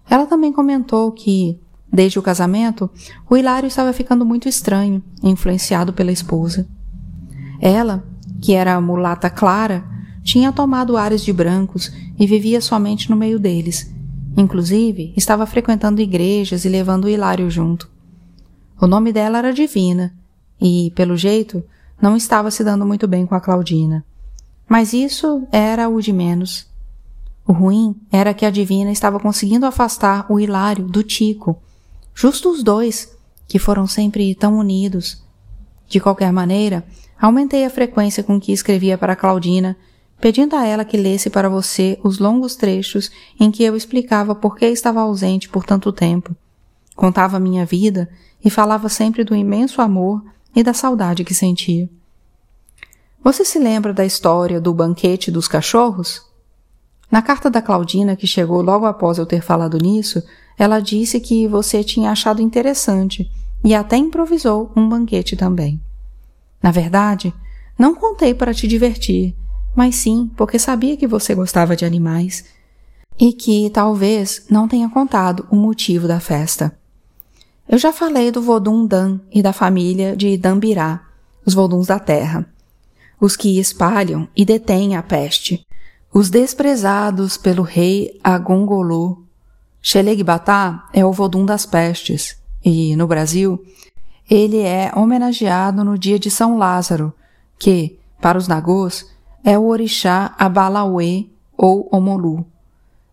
Ela 0.08 0.26
também 0.26 0.52
comentou 0.52 1.10
que, 1.12 1.58
desde 1.92 2.18
o 2.18 2.22
casamento, 2.22 2.90
o 3.28 3.36
Hilário 3.36 3.66
estava 3.66 3.92
ficando 3.92 4.24
muito 4.24 4.48
estranho, 4.48 5.02
influenciado 5.22 5.92
pela 5.92 6.10
esposa. 6.10 6.66
Ela, 7.60 8.02
que 8.40 8.54
era 8.54 8.74
a 8.74 8.80
mulata 8.80 9.28
clara, 9.28 9.84
tinha 10.22 10.52
tomado 10.52 10.96
ares 10.96 11.22
de 11.22 11.32
brancos 11.32 11.92
e 12.18 12.26
vivia 12.26 12.60
somente 12.60 13.10
no 13.10 13.16
meio 13.16 13.38
deles. 13.38 13.92
Inclusive, 14.36 15.12
estava 15.16 15.44
frequentando 15.44 16.00
igrejas 16.00 16.64
e 16.64 16.68
levando 16.68 17.04
o 17.04 17.08
Hilário 17.08 17.50
junto. 17.50 17.90
O 18.80 18.86
nome 18.86 19.12
dela 19.12 19.38
era 19.38 19.52
Divina, 19.52 20.14
e, 20.60 20.90
pelo 20.94 21.16
jeito, 21.16 21.62
não 22.00 22.16
estava 22.16 22.50
se 22.50 22.64
dando 22.64 22.86
muito 22.86 23.06
bem 23.06 23.26
com 23.26 23.34
a 23.34 23.40
Claudina. 23.40 24.04
Mas 24.68 24.92
isso 24.92 25.46
era 25.52 25.88
o 25.88 26.00
de 26.00 26.12
menos. 26.12 26.66
O 27.46 27.52
ruim 27.52 27.94
era 28.10 28.32
que 28.32 28.46
a 28.46 28.50
divina 28.50 28.90
estava 28.90 29.18
conseguindo 29.18 29.66
afastar 29.66 30.24
o 30.30 30.38
Hilário 30.38 30.86
do 30.86 31.02
Tico, 31.02 31.60
justo 32.14 32.50
os 32.50 32.62
dois, 32.62 33.16
que 33.46 33.58
foram 33.58 33.86
sempre 33.86 34.34
tão 34.34 34.58
unidos. 34.58 35.22
De 35.88 36.00
qualquer 36.00 36.32
maneira, 36.32 36.84
aumentei 37.20 37.64
a 37.64 37.70
frequência 37.70 38.22
com 38.22 38.40
que 38.40 38.52
escrevia 38.52 38.96
para 38.96 39.16
Claudina, 39.16 39.76
pedindo 40.20 40.54
a 40.56 40.64
ela 40.64 40.84
que 40.84 40.96
lesse 40.96 41.28
para 41.28 41.48
você 41.48 41.98
os 42.02 42.18
longos 42.18 42.54
trechos 42.54 43.10
em 43.38 43.50
que 43.50 43.64
eu 43.64 43.76
explicava 43.76 44.34
por 44.34 44.56
que 44.56 44.66
estava 44.66 45.00
ausente 45.00 45.48
por 45.48 45.64
tanto 45.64 45.92
tempo. 45.92 46.34
Contava 46.94 47.40
minha 47.40 47.66
vida 47.66 48.08
e 48.44 48.48
falava 48.48 48.88
sempre 48.88 49.24
do 49.24 49.34
imenso 49.34 49.82
amor 49.82 50.22
e 50.54 50.62
da 50.62 50.72
saudade 50.72 51.24
que 51.24 51.34
sentia. 51.34 51.88
Você 53.24 53.44
se 53.44 53.58
lembra 53.58 53.92
da 53.92 54.04
história 54.04 54.60
do 54.60 54.74
banquete 54.74 55.30
dos 55.30 55.46
cachorros? 55.46 56.22
Na 57.10 57.22
carta 57.22 57.50
da 57.50 57.62
Claudina, 57.62 58.16
que 58.16 58.26
chegou 58.26 58.62
logo 58.62 58.86
após 58.86 59.18
eu 59.18 59.26
ter 59.26 59.42
falado 59.42 59.78
nisso, 59.78 60.22
ela 60.58 60.80
disse 60.80 61.20
que 61.20 61.46
você 61.46 61.82
tinha 61.82 62.10
achado 62.10 62.42
interessante 62.42 63.30
e 63.64 63.74
até 63.74 63.96
improvisou 63.96 64.70
um 64.76 64.88
banquete 64.88 65.36
também. 65.36 65.80
Na 66.62 66.70
verdade, 66.70 67.32
não 67.78 67.94
contei 67.94 68.34
para 68.34 68.54
te 68.54 68.66
divertir, 68.66 69.34
mas 69.74 69.96
sim 69.96 70.30
porque 70.36 70.58
sabia 70.58 70.96
que 70.96 71.06
você 71.06 71.34
gostava 71.34 71.74
de 71.74 71.84
animais 71.84 72.44
e 73.18 73.32
que 73.32 73.70
talvez 73.70 74.46
não 74.50 74.68
tenha 74.68 74.88
contado 74.88 75.46
o 75.50 75.56
motivo 75.56 76.06
da 76.06 76.20
festa. 76.20 76.76
Eu 77.68 77.78
já 77.78 77.92
falei 77.92 78.30
do 78.30 78.42
Vodun 78.42 78.86
Dan 78.86 79.20
e 79.30 79.42
da 79.42 79.52
família 79.52 80.16
de 80.16 80.36
Dambirá, 80.36 81.00
os 81.44 81.54
Voduns 81.54 81.86
da 81.86 81.98
terra, 81.98 82.46
os 83.20 83.36
que 83.36 83.58
espalham 83.58 84.28
e 84.36 84.44
detêm 84.44 84.96
a 84.96 85.02
peste, 85.02 85.66
os 86.12 86.28
desprezados 86.28 87.36
pelo 87.36 87.62
rei 87.62 88.18
Agongolu. 88.22 89.24
Xelegbatá 89.82 90.88
é 90.92 91.04
o 91.04 91.12
Vodun 91.12 91.44
das 91.44 91.66
pestes, 91.66 92.40
e, 92.64 92.94
no 92.94 93.08
Brasil, 93.08 93.60
ele 94.30 94.60
é 94.60 94.92
homenageado 94.94 95.82
no 95.82 95.98
dia 95.98 96.20
de 96.20 96.30
São 96.30 96.56
Lázaro, 96.56 97.12
que, 97.58 97.98
para 98.20 98.38
os 98.38 98.46
nagôs, 98.46 99.10
é 99.42 99.58
o 99.58 99.66
orixá 99.66 100.32
Abalauê 100.38 101.26
ou 101.56 101.88
Omolu. 101.90 102.46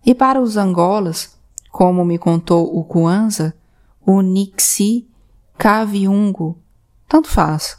E 0.06 0.14
para 0.14 0.40
os 0.40 0.58
angolas, 0.58 1.36
como 1.72 2.06
me 2.06 2.20
contou 2.20 2.78
o 2.78 2.84
Kwanzaa, 2.84 3.54
o 4.06 4.22
Nixi 4.22 5.08
Kaviungo. 5.58 6.58
Tanto 7.08 7.28
faz. 7.28 7.79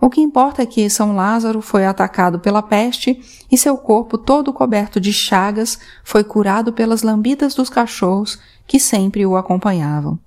O 0.00 0.10
que 0.10 0.20
importa 0.20 0.62
é 0.62 0.66
que 0.66 0.88
São 0.90 1.14
Lázaro 1.16 1.60
foi 1.60 1.86
atacado 1.86 2.38
pela 2.38 2.62
peste 2.62 3.20
e 3.50 3.56
seu 3.56 3.76
corpo 3.78 4.18
todo 4.18 4.52
coberto 4.52 5.00
de 5.00 5.12
chagas 5.12 5.78
foi 6.04 6.22
curado 6.22 6.72
pelas 6.72 7.02
lambidas 7.02 7.54
dos 7.54 7.70
cachorros 7.70 8.38
que 8.66 8.78
sempre 8.78 9.24
o 9.24 9.36
acompanhavam. 9.36 10.18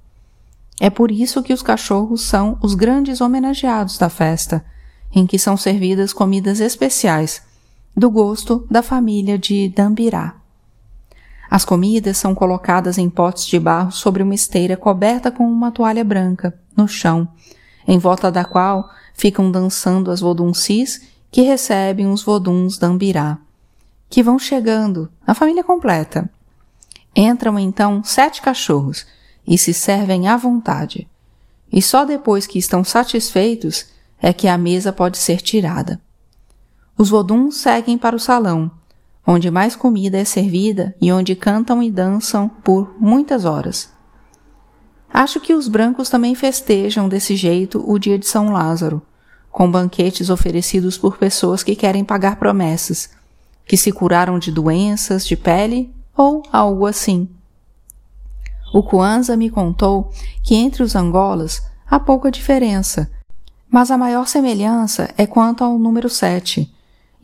É 0.79 0.89
por 0.89 1.11
isso 1.11 1.43
que 1.43 1.53
os 1.53 1.61
cachorros 1.61 2.21
são 2.21 2.57
os 2.61 2.73
grandes 2.73 3.21
homenageados 3.21 3.97
da 3.97 4.09
festa, 4.09 4.65
em 5.13 5.27
que 5.27 5.37
são 5.37 5.57
servidas 5.57 6.13
comidas 6.13 6.59
especiais, 6.59 7.41
do 7.95 8.09
gosto 8.09 8.65
da 8.71 8.81
família 8.81 9.37
de 9.37 9.67
Dambirá. 9.69 10.35
As 11.49 11.65
comidas 11.65 12.17
são 12.17 12.33
colocadas 12.33 12.97
em 12.97 13.09
potes 13.09 13.45
de 13.45 13.59
barro 13.59 13.91
sobre 13.91 14.23
uma 14.23 14.35
esteira 14.35 14.77
coberta 14.77 15.31
com 15.31 15.43
uma 15.43 15.71
toalha 15.71 16.03
branca, 16.03 16.57
no 16.77 16.87
chão, 16.87 17.27
em 17.87 17.97
volta 17.97 18.31
da 18.31 18.45
qual 18.45 18.89
ficam 19.19 19.51
dançando 19.51 20.11
as 20.11 20.21
voduncis 20.21 21.01
que 21.29 21.41
recebem 21.41 22.09
os 22.09 22.23
voduns 22.23 22.77
da 22.77 22.87
Ambirá, 22.87 23.37
que 24.09 24.23
vão 24.23 24.39
chegando, 24.39 25.11
a 25.27 25.33
família 25.33 25.61
completa. 25.61 26.29
Entram 27.13 27.59
então 27.59 28.01
sete 28.01 28.41
cachorros 28.41 29.05
e 29.45 29.57
se 29.57 29.73
servem 29.73 30.29
à 30.29 30.37
vontade. 30.37 31.05
E 31.69 31.81
só 31.81 32.05
depois 32.05 32.47
que 32.47 32.57
estão 32.57 32.81
satisfeitos 32.81 33.87
é 34.21 34.31
que 34.31 34.47
a 34.47 34.57
mesa 34.57 34.93
pode 34.93 35.17
ser 35.17 35.41
tirada. 35.41 35.99
Os 36.97 37.09
voduns 37.09 37.57
seguem 37.57 37.97
para 37.97 38.15
o 38.15 38.19
salão, 38.19 38.71
onde 39.27 39.51
mais 39.51 39.75
comida 39.75 40.17
é 40.17 40.23
servida 40.23 40.95
e 41.01 41.11
onde 41.11 41.35
cantam 41.35 41.83
e 41.83 41.91
dançam 41.91 42.47
por 42.47 42.95
muitas 42.97 43.43
horas. 43.43 43.91
Acho 45.11 45.41
que 45.41 45.53
os 45.53 45.67
brancos 45.67 46.09
também 46.09 46.33
festejam 46.35 47.09
desse 47.09 47.35
jeito 47.35 47.83
o 47.85 47.99
dia 47.99 48.17
de 48.17 48.27
São 48.27 48.53
Lázaro, 48.53 49.01
com 49.51 49.69
banquetes 49.69 50.29
oferecidos 50.29 50.97
por 50.97 51.17
pessoas 51.17 51.63
que 51.63 51.75
querem 51.75 52.03
pagar 52.03 52.37
promessas, 52.37 53.09
que 53.65 53.77
se 53.77 53.91
curaram 53.91 54.39
de 54.39 54.51
doenças 54.51 55.25
de 55.25 55.35
pele 55.35 55.93
ou 56.15 56.43
algo 56.51 56.85
assim. 56.85 57.29
O 58.73 58.83
Kwanzaa 58.83 59.35
me 59.35 59.49
contou 59.49 60.11
que 60.43 60.55
entre 60.55 60.83
os 60.83 60.95
Angolas 60.95 61.63
há 61.89 61.99
pouca 61.99 62.29
diferença, 62.29 63.09
mas 63.69 63.91
a 63.91 63.97
maior 63.97 64.27
semelhança 64.27 65.13
é 65.17 65.25
quanto 65.25 65.63
ao 65.63 65.77
número 65.77 66.09
sete, 66.09 66.73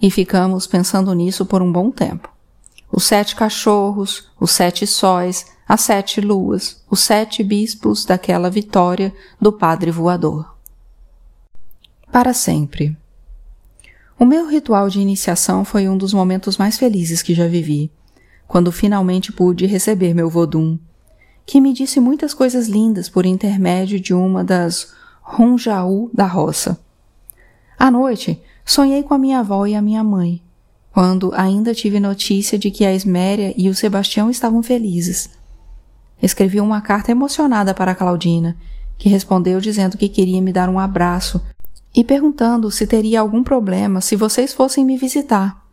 e 0.01 0.09
ficamos 0.11 0.67
pensando 0.67 1.13
nisso 1.13 1.45
por 1.45 1.61
um 1.61 1.71
bom 1.71 1.91
tempo. 1.91 2.29
Os 2.91 3.03
sete 3.03 3.35
cachorros, 3.35 4.29
os 4.39 4.51
sete 4.51 4.87
sóis, 4.87 5.45
as 5.67 5.81
sete 5.81 6.21
luas, 6.21 6.83
os 6.89 6.99
sete 6.99 7.43
bispos 7.43 8.05
daquela 8.05 8.49
vitória 8.49 9.13
do 9.41 9.51
Padre 9.51 9.91
Voador. 9.91 10.54
Para 12.11 12.33
sempre. 12.33 12.97
O 14.17 14.25
meu 14.25 14.47
ritual 14.47 14.89
de 14.89 14.99
iniciação 14.99 15.65
foi 15.65 15.89
um 15.89 15.97
dos 15.97 16.13
momentos 16.13 16.57
mais 16.57 16.77
felizes 16.77 17.21
que 17.21 17.33
já 17.33 17.47
vivi, 17.47 17.91
quando 18.47 18.71
finalmente 18.71 19.31
pude 19.31 19.65
receber 19.65 20.13
meu 20.13 20.29
vodum, 20.29 20.77
que 21.45 21.59
me 21.59 21.73
disse 21.73 21.99
muitas 21.99 22.33
coisas 22.33 22.67
lindas 22.67 23.09
por 23.09 23.25
intermédio 23.25 23.99
de 23.99 24.13
uma 24.13 24.43
das 24.43 24.93
Ronjaú 25.21 26.09
da 26.13 26.25
roça. 26.25 26.79
À 27.77 27.91
noite, 27.91 28.41
sonhei 28.63 29.03
com 29.03 29.13
a 29.13 29.19
minha 29.19 29.39
avó 29.39 29.65
e 29.67 29.75
a 29.75 29.81
minha 29.81 30.03
mãe, 30.03 30.41
quando 30.91 31.33
ainda 31.35 31.73
tive 31.73 31.99
notícia 31.99 32.57
de 32.57 32.71
que 32.71 32.85
a 32.85 32.93
Esméria 32.93 33.53
e 33.57 33.69
o 33.69 33.75
Sebastião 33.75 34.29
estavam 34.29 34.63
felizes 34.63 35.29
escrevi 36.21 36.59
uma 36.59 36.81
carta 36.81 37.11
emocionada 37.11 37.73
para 37.73 37.95
Claudina, 37.95 38.55
que 38.97 39.09
respondeu 39.09 39.59
dizendo 39.59 39.97
que 39.97 40.09
queria 40.09 40.41
me 40.41 40.53
dar 40.53 40.69
um 40.69 40.79
abraço 40.79 41.41
e 41.95 42.03
perguntando 42.03 42.69
se 42.69 42.85
teria 42.85 43.21
algum 43.21 43.41
problema 43.41 44.01
se 44.01 44.15
vocês 44.15 44.53
fossem 44.53 44.83
me 44.83 44.97
visitar. 44.97 45.63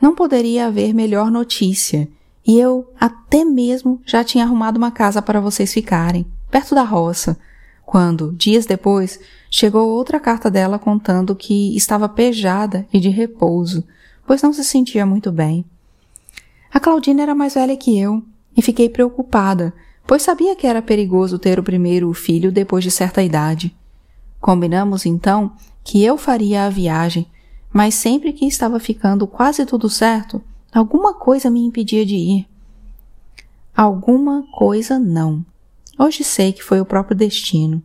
Não 0.00 0.14
poderia 0.14 0.66
haver 0.66 0.94
melhor 0.94 1.30
notícia, 1.30 2.08
e 2.46 2.58
eu 2.58 2.90
até 2.98 3.44
mesmo 3.44 4.00
já 4.06 4.24
tinha 4.24 4.44
arrumado 4.44 4.78
uma 4.78 4.90
casa 4.90 5.20
para 5.20 5.40
vocês 5.40 5.72
ficarem, 5.72 6.26
perto 6.50 6.74
da 6.74 6.82
roça, 6.82 7.38
quando, 7.84 8.32
dias 8.32 8.64
depois, 8.64 9.20
chegou 9.50 9.88
outra 9.88 10.18
carta 10.18 10.50
dela 10.50 10.78
contando 10.78 11.36
que 11.36 11.76
estava 11.76 12.08
pejada 12.08 12.86
e 12.92 12.98
de 12.98 13.10
repouso, 13.10 13.84
pois 14.26 14.42
não 14.42 14.52
se 14.52 14.64
sentia 14.64 15.04
muito 15.04 15.30
bem. 15.30 15.64
A 16.72 16.80
Claudina 16.80 17.22
era 17.22 17.34
mais 17.34 17.54
velha 17.54 17.76
que 17.76 17.98
eu, 17.98 18.22
e 18.56 18.62
fiquei 18.62 18.88
preocupada, 18.88 19.74
pois 20.06 20.22
sabia 20.22 20.56
que 20.56 20.66
era 20.66 20.80
perigoso 20.80 21.38
ter 21.38 21.58
o 21.58 21.62
primeiro 21.62 22.12
filho 22.14 22.50
depois 22.50 22.82
de 22.82 22.90
certa 22.90 23.22
idade. 23.22 23.74
Combinamos 24.44 25.06
então 25.06 25.52
que 25.82 26.04
eu 26.04 26.18
faria 26.18 26.66
a 26.66 26.68
viagem, 26.68 27.26
mas 27.72 27.94
sempre 27.94 28.30
que 28.30 28.44
estava 28.44 28.78
ficando 28.78 29.26
quase 29.26 29.64
tudo 29.64 29.88
certo, 29.88 30.38
alguma 30.70 31.14
coisa 31.14 31.48
me 31.48 31.64
impedia 31.64 32.04
de 32.04 32.16
ir. 32.16 32.46
Alguma 33.74 34.44
coisa 34.52 34.98
não. 34.98 35.42
Hoje 35.98 36.22
sei 36.22 36.52
que 36.52 36.62
foi 36.62 36.78
o 36.78 36.84
próprio 36.84 37.16
destino. 37.16 37.82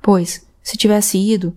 Pois, 0.00 0.46
se 0.62 0.76
tivesse 0.76 1.18
ido, 1.18 1.52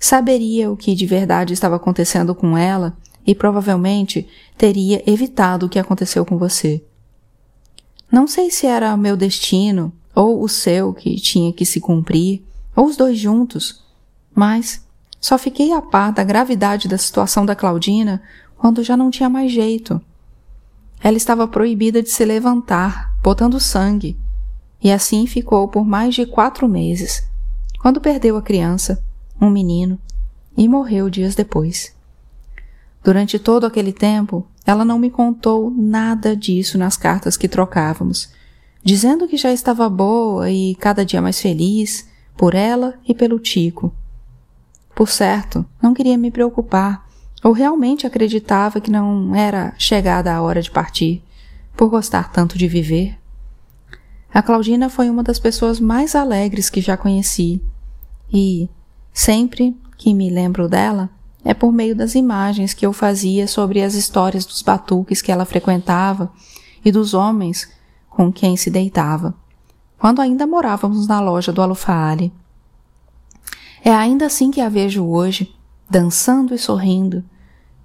saberia 0.00 0.70
o 0.70 0.76
que 0.76 0.94
de 0.94 1.04
verdade 1.04 1.52
estava 1.52 1.76
acontecendo 1.76 2.34
com 2.34 2.56
ela 2.56 2.96
e 3.26 3.34
provavelmente 3.34 4.26
teria 4.56 5.02
evitado 5.06 5.66
o 5.66 5.68
que 5.68 5.78
aconteceu 5.78 6.24
com 6.24 6.38
você. 6.38 6.82
Não 8.10 8.26
sei 8.26 8.50
se 8.50 8.66
era 8.66 8.96
meu 8.96 9.18
destino 9.18 9.92
ou 10.14 10.42
o 10.42 10.48
seu 10.48 10.94
que 10.94 11.16
tinha 11.16 11.52
que 11.52 11.66
se 11.66 11.78
cumprir, 11.78 12.42
ou 12.74 12.86
os 12.86 12.96
dois 12.96 13.18
juntos, 13.18 13.81
mas 14.34 14.86
só 15.20 15.38
fiquei 15.38 15.72
a 15.72 15.80
par 15.80 16.12
da 16.12 16.24
gravidade 16.24 16.88
da 16.88 16.98
situação 16.98 17.46
da 17.46 17.54
Claudina 17.54 18.22
quando 18.56 18.82
já 18.82 18.96
não 18.96 19.10
tinha 19.10 19.28
mais 19.28 19.52
jeito. 19.52 20.00
Ela 21.00 21.16
estava 21.16 21.48
proibida 21.48 22.02
de 22.02 22.10
se 22.10 22.24
levantar, 22.24 23.14
botando 23.22 23.58
sangue, 23.60 24.16
e 24.82 24.90
assim 24.90 25.26
ficou 25.26 25.68
por 25.68 25.84
mais 25.84 26.14
de 26.14 26.26
quatro 26.26 26.68
meses, 26.68 27.24
quando 27.80 28.00
perdeu 28.00 28.36
a 28.36 28.42
criança, 28.42 29.02
um 29.40 29.50
menino, 29.50 29.98
e 30.56 30.68
morreu 30.68 31.10
dias 31.10 31.34
depois. 31.34 31.94
Durante 33.02 33.38
todo 33.38 33.66
aquele 33.66 33.92
tempo, 33.92 34.46
ela 34.64 34.84
não 34.84 34.98
me 34.98 35.10
contou 35.10 35.70
nada 35.70 36.36
disso 36.36 36.78
nas 36.78 36.96
cartas 36.96 37.36
que 37.36 37.48
trocávamos, 37.48 38.30
dizendo 38.82 39.26
que 39.26 39.36
já 39.36 39.52
estava 39.52 39.88
boa 39.88 40.50
e 40.50 40.74
cada 40.76 41.04
dia 41.04 41.20
mais 41.20 41.40
feliz 41.40 42.08
por 42.36 42.54
ela 42.54 42.94
e 43.06 43.14
pelo 43.14 43.38
Tico. 43.38 43.92
Por 45.02 45.10
certo, 45.10 45.66
não 45.82 45.92
queria 45.92 46.16
me 46.16 46.30
preocupar, 46.30 47.04
ou 47.42 47.50
realmente 47.50 48.06
acreditava 48.06 48.80
que 48.80 48.88
não 48.88 49.34
era 49.34 49.74
chegada 49.76 50.32
a 50.32 50.40
hora 50.40 50.62
de 50.62 50.70
partir, 50.70 51.24
por 51.76 51.88
gostar 51.90 52.30
tanto 52.30 52.56
de 52.56 52.68
viver. 52.68 53.18
A 54.32 54.40
Claudina 54.40 54.88
foi 54.88 55.10
uma 55.10 55.24
das 55.24 55.40
pessoas 55.40 55.80
mais 55.80 56.14
alegres 56.14 56.70
que 56.70 56.80
já 56.80 56.96
conheci, 56.96 57.60
e, 58.32 58.70
sempre 59.12 59.76
que 59.98 60.14
me 60.14 60.30
lembro 60.30 60.68
dela, 60.68 61.10
é 61.44 61.52
por 61.52 61.72
meio 61.72 61.96
das 61.96 62.14
imagens 62.14 62.72
que 62.72 62.86
eu 62.86 62.92
fazia 62.92 63.48
sobre 63.48 63.82
as 63.82 63.94
histórias 63.94 64.46
dos 64.46 64.62
batuques 64.62 65.20
que 65.20 65.32
ela 65.32 65.44
frequentava 65.44 66.32
e 66.84 66.92
dos 66.92 67.12
homens 67.12 67.68
com 68.08 68.32
quem 68.32 68.56
se 68.56 68.70
deitava, 68.70 69.34
quando 69.98 70.22
ainda 70.22 70.46
morávamos 70.46 71.08
na 71.08 71.18
loja 71.18 71.52
do 71.52 71.60
Alufaale. 71.60 72.32
É 73.84 73.92
ainda 73.92 74.26
assim 74.26 74.52
que 74.52 74.60
a 74.60 74.68
vejo 74.68 75.04
hoje, 75.04 75.52
dançando 75.90 76.54
e 76.54 76.58
sorrindo, 76.58 77.24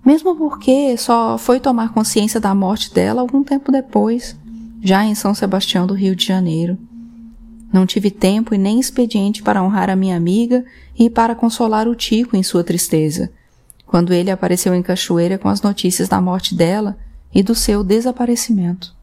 mesmo 0.06 0.36
porque 0.36 0.96
só 0.96 1.40
foi 1.40 1.60
tomar 1.60 1.92
consciência 1.92 2.40
da 2.40 2.54
morte 2.54 2.94
dela 2.94 3.20
algum 3.20 3.44
tempo 3.44 3.72
depois, 3.72 4.38
já 4.82 5.04
em 5.04 5.16
São 5.16 5.34
Sebastião 5.34 5.88
do 5.88 5.96
Rio 5.96 6.16
de 6.16 6.24
Janeiro. 6.24 6.78
Não 7.74 7.86
tive 7.86 8.12
tempo 8.12 8.54
e 8.54 8.60
nem 8.60 8.80
expediente 8.80 9.42
para 9.42 9.62
honrar 9.64 9.90
a 9.90 9.96
minha 9.96 10.16
amiga 10.16 10.64
e 10.98 11.10
para 11.10 11.36
consolar 11.36 11.88
o 11.88 11.96
Tico 11.96 12.38
em 12.38 12.44
sua 12.44 12.64
tristeza, 12.64 13.32
quando 13.88 14.14
ele 14.14 14.30
apareceu 14.30 14.76
em 14.76 14.84
Cachoeira 14.84 15.38
com 15.40 15.50
as 15.50 15.62
notícias 15.62 16.08
da 16.08 16.22
morte 16.22 16.54
dela 16.54 16.96
e 17.34 17.42
do 17.42 17.56
seu 17.56 17.84
desaparecimento. 17.84 18.96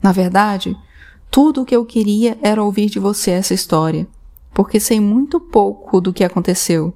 Na 0.00 0.12
verdade, 0.12 0.76
tudo 1.28 1.62
o 1.62 1.64
que 1.64 1.74
eu 1.74 1.84
queria 1.84 2.38
era 2.40 2.62
ouvir 2.62 2.88
de 2.88 3.00
você 3.00 3.32
essa 3.32 3.52
história, 3.52 4.06
porque 4.58 4.80
sei 4.80 4.98
muito 4.98 5.38
pouco 5.38 6.00
do 6.00 6.12
que 6.12 6.24
aconteceu. 6.24 6.92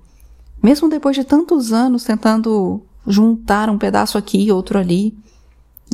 Mesmo 0.60 0.88
depois 0.88 1.14
de 1.14 1.22
tantos 1.22 1.72
anos 1.72 2.02
tentando 2.02 2.82
juntar 3.06 3.70
um 3.70 3.78
pedaço 3.78 4.18
aqui 4.18 4.42
e 4.42 4.50
outro 4.50 4.80
ali. 4.80 5.16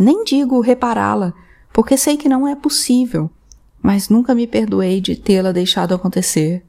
Nem 0.01 0.25
digo 0.25 0.63
repará-la, 0.63 1.35
porque 1.71 1.99
sei 1.99 2.17
que 2.17 2.27
não 2.27 2.49
é 2.49 2.57
possível, 2.57 3.31
mas 3.83 4.09
nunca 4.09 4.35
me 4.35 4.47
perdoei 4.47 4.99
de 4.99 5.15
tê-la 5.15 5.53
deixado 5.53 5.95
acontecer. 5.95 6.65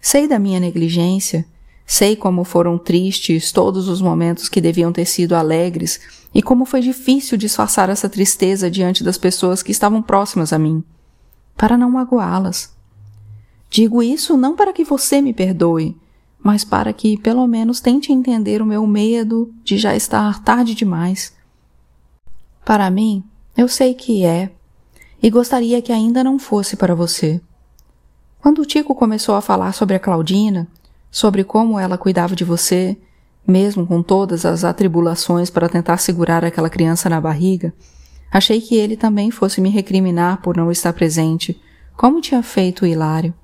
Sei 0.00 0.26
da 0.26 0.40
minha 0.40 0.58
negligência, 0.58 1.46
sei 1.86 2.16
como 2.16 2.42
foram 2.42 2.76
tristes 2.76 3.52
todos 3.52 3.86
os 3.86 4.02
momentos 4.02 4.48
que 4.48 4.60
deviam 4.60 4.92
ter 4.92 5.04
sido 5.04 5.36
alegres 5.36 6.00
e 6.34 6.42
como 6.42 6.64
foi 6.64 6.80
difícil 6.80 7.38
disfarçar 7.38 7.88
essa 7.88 8.08
tristeza 8.08 8.68
diante 8.68 9.04
das 9.04 9.16
pessoas 9.16 9.62
que 9.62 9.70
estavam 9.70 10.02
próximas 10.02 10.52
a 10.52 10.58
mim, 10.58 10.82
para 11.56 11.78
não 11.78 11.88
magoá-las. 11.88 12.76
Digo 13.70 14.02
isso 14.02 14.36
não 14.36 14.56
para 14.56 14.72
que 14.72 14.84
você 14.84 15.20
me 15.20 15.32
perdoe, 15.32 15.96
mas 16.42 16.64
para 16.64 16.92
que 16.92 17.18
pelo 17.18 17.46
menos 17.46 17.80
tente 17.80 18.12
entender 18.12 18.62
o 18.62 18.66
meu 18.66 18.86
medo 18.86 19.52
de 19.62 19.76
já 19.76 19.94
estar 19.94 20.42
tarde 20.42 20.74
demais. 20.74 21.32
Para 22.64 22.90
mim, 22.90 23.22
eu 23.56 23.68
sei 23.68 23.94
que 23.94 24.24
é, 24.24 24.50
e 25.22 25.30
gostaria 25.30 25.82
que 25.82 25.92
ainda 25.92 26.22
não 26.22 26.38
fosse 26.38 26.76
para 26.76 26.94
você. 26.94 27.40
Quando 28.40 28.62
o 28.62 28.66
Tico 28.66 28.94
começou 28.94 29.34
a 29.34 29.40
falar 29.40 29.72
sobre 29.72 29.96
a 29.96 29.98
Claudina, 29.98 30.68
sobre 31.10 31.42
como 31.42 31.78
ela 31.78 31.98
cuidava 31.98 32.36
de 32.36 32.44
você, 32.44 32.96
mesmo 33.46 33.86
com 33.86 34.02
todas 34.02 34.44
as 34.44 34.62
atribulações 34.62 35.50
para 35.50 35.68
tentar 35.68 35.96
segurar 35.98 36.44
aquela 36.44 36.70
criança 36.70 37.08
na 37.08 37.20
barriga, 37.20 37.74
achei 38.30 38.60
que 38.60 38.76
ele 38.76 38.96
também 38.96 39.30
fosse 39.30 39.60
me 39.60 39.70
recriminar 39.70 40.40
por 40.40 40.56
não 40.56 40.70
estar 40.70 40.92
presente, 40.92 41.60
como 41.96 42.20
tinha 42.20 42.42
feito 42.42 42.82
o 42.82 42.86
Hilário. 42.86 43.34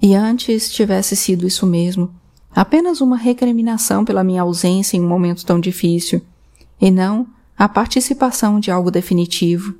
E 0.00 0.14
antes 0.14 0.70
tivesse 0.70 1.16
sido 1.16 1.46
isso 1.46 1.66
mesmo, 1.66 2.10
apenas 2.54 3.00
uma 3.00 3.16
recriminação 3.16 4.04
pela 4.04 4.24
minha 4.24 4.42
ausência 4.42 4.96
em 4.96 5.00
um 5.00 5.08
momento 5.08 5.44
tão 5.44 5.58
difícil, 5.58 6.22
e 6.80 6.90
não 6.90 7.26
a 7.56 7.68
participação 7.68 8.60
de 8.60 8.70
algo 8.70 8.90
definitivo. 8.90 9.74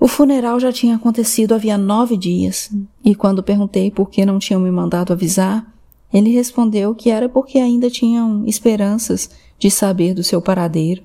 O 0.00 0.06
funeral 0.06 0.58
já 0.60 0.72
tinha 0.72 0.96
acontecido 0.96 1.54
havia 1.54 1.76
nove 1.76 2.16
dias, 2.16 2.70
e 3.04 3.14
quando 3.14 3.42
perguntei 3.42 3.90
por 3.90 4.08
que 4.08 4.24
não 4.24 4.38
tinham 4.38 4.60
me 4.60 4.70
mandado 4.70 5.12
avisar, 5.12 5.66
ele 6.12 6.30
respondeu 6.30 6.94
que 6.94 7.10
era 7.10 7.28
porque 7.28 7.58
ainda 7.58 7.90
tinham 7.90 8.46
esperanças 8.46 9.28
de 9.58 9.70
saber 9.70 10.14
do 10.14 10.22
seu 10.22 10.40
paradeiro. 10.40 11.02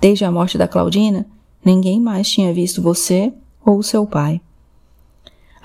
Desde 0.00 0.24
a 0.24 0.30
morte 0.30 0.56
da 0.56 0.68
Claudina, 0.68 1.26
ninguém 1.64 2.00
mais 2.00 2.28
tinha 2.30 2.52
visto 2.54 2.80
você 2.80 3.32
ou 3.64 3.82
seu 3.82 4.06
pai. 4.06 4.40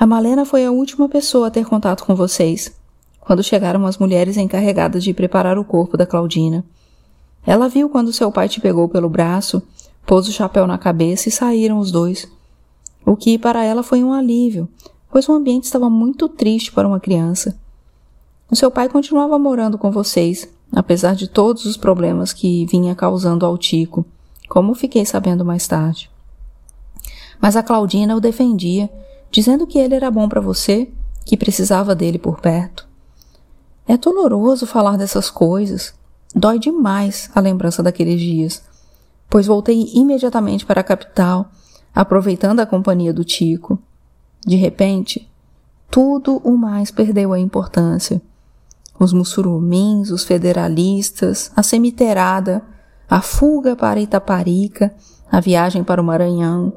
A 0.01 0.07
Malena 0.07 0.45
foi 0.45 0.65
a 0.65 0.71
última 0.71 1.07
pessoa 1.07 1.45
a 1.45 1.51
ter 1.51 1.63
contato 1.63 2.03
com 2.03 2.15
vocês, 2.15 2.73
quando 3.19 3.43
chegaram 3.43 3.85
as 3.85 3.99
mulheres 3.99 4.35
encarregadas 4.35 5.03
de 5.03 5.13
preparar 5.13 5.59
o 5.59 5.63
corpo 5.63 5.95
da 5.95 6.07
Claudina. 6.07 6.65
Ela 7.45 7.69
viu 7.69 7.87
quando 7.87 8.11
seu 8.11 8.31
pai 8.31 8.49
te 8.49 8.59
pegou 8.59 8.89
pelo 8.89 9.07
braço, 9.07 9.61
pôs 10.03 10.27
o 10.27 10.31
chapéu 10.31 10.65
na 10.65 10.79
cabeça 10.79 11.29
e 11.29 11.31
saíram 11.31 11.77
os 11.77 11.91
dois. 11.91 12.27
O 13.05 13.15
que 13.15 13.37
para 13.37 13.63
ela 13.63 13.83
foi 13.83 14.03
um 14.03 14.11
alívio, 14.11 14.67
pois 15.11 15.29
o 15.29 15.33
ambiente 15.33 15.65
estava 15.65 15.87
muito 15.87 16.27
triste 16.27 16.71
para 16.71 16.87
uma 16.87 16.99
criança. 16.99 17.55
O 18.49 18.55
seu 18.55 18.71
pai 18.71 18.89
continuava 18.89 19.37
morando 19.37 19.77
com 19.77 19.91
vocês, 19.91 20.49
apesar 20.73 21.13
de 21.13 21.27
todos 21.27 21.65
os 21.65 21.77
problemas 21.77 22.33
que 22.33 22.65
vinha 22.65 22.95
causando 22.95 23.45
ao 23.45 23.55
Tico, 23.55 24.03
como 24.49 24.73
fiquei 24.73 25.05
sabendo 25.05 25.45
mais 25.45 25.67
tarde. 25.67 26.09
Mas 27.39 27.55
a 27.55 27.61
Claudina 27.61 28.15
o 28.15 28.19
defendia 28.19 28.89
dizendo 29.31 29.65
que 29.65 29.79
ele 29.79 29.95
era 29.95 30.11
bom 30.11 30.27
para 30.27 30.41
você, 30.41 30.91
que 31.25 31.37
precisava 31.37 31.95
dele 31.95 32.19
por 32.19 32.39
perto. 32.39 32.87
É 33.87 33.97
doloroso 33.97 34.67
falar 34.67 34.97
dessas 34.97 35.29
coisas. 35.29 35.93
Dói 36.35 36.59
demais 36.59 37.29
a 37.33 37.39
lembrança 37.39 37.81
daqueles 37.81 38.19
dias, 38.19 38.61
pois 39.29 39.47
voltei 39.47 39.91
imediatamente 39.93 40.65
para 40.65 40.81
a 40.81 40.83
capital, 40.83 41.49
aproveitando 41.93 42.59
a 42.59 42.65
companhia 42.65 43.13
do 43.13 43.23
Tico. 43.23 43.79
De 44.45 44.55
repente, 44.55 45.29
tudo 45.89 46.37
o 46.43 46.57
mais 46.57 46.91
perdeu 46.91 47.33
a 47.33 47.39
importância. 47.39 48.21
Os 48.99 49.13
mussurumins, 49.13 50.09
os 50.09 50.23
federalistas, 50.23 51.51
a 51.55 51.63
cemiterada, 51.63 52.63
a 53.09 53.21
fuga 53.21 53.75
para 53.75 53.99
Itaparica, 53.99 54.93
a 55.29 55.39
viagem 55.39 55.83
para 55.83 56.01
o 56.01 56.05
Maranhão, 56.05 56.73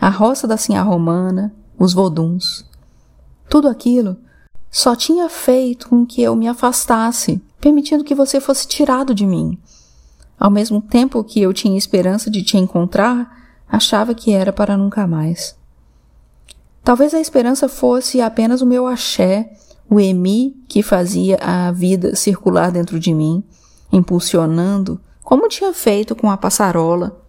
a 0.00 0.08
roça 0.08 0.46
da 0.46 0.56
Sinhá 0.56 0.82
Romana, 0.82 1.52
os 1.78 1.92
voduns. 1.92 2.64
Tudo 3.48 3.68
aquilo 3.68 4.16
só 4.70 4.96
tinha 4.96 5.28
feito 5.28 5.88
com 5.88 6.06
que 6.06 6.22
eu 6.22 6.34
me 6.34 6.48
afastasse, 6.48 7.42
permitindo 7.60 8.04
que 8.04 8.14
você 8.14 8.40
fosse 8.40 8.66
tirado 8.66 9.14
de 9.14 9.26
mim. 9.26 9.58
Ao 10.38 10.50
mesmo 10.50 10.80
tempo 10.80 11.22
que 11.22 11.40
eu 11.40 11.52
tinha 11.52 11.76
esperança 11.76 12.30
de 12.30 12.42
te 12.42 12.56
encontrar, 12.56 13.30
achava 13.68 14.14
que 14.14 14.32
era 14.32 14.52
para 14.52 14.76
nunca 14.76 15.06
mais. 15.06 15.56
Talvez 16.82 17.14
a 17.14 17.20
esperança 17.20 17.68
fosse 17.68 18.20
apenas 18.20 18.60
o 18.60 18.66
meu 18.66 18.86
axé, 18.86 19.52
o 19.88 20.00
emi 20.00 20.56
que 20.66 20.82
fazia 20.82 21.36
a 21.36 21.70
vida 21.70 22.16
circular 22.16 22.72
dentro 22.72 22.98
de 22.98 23.14
mim, 23.14 23.44
impulsionando, 23.92 25.00
como 25.22 25.48
tinha 25.48 25.72
feito 25.72 26.16
com 26.16 26.30
a 26.30 26.36
passarola, 26.36 27.21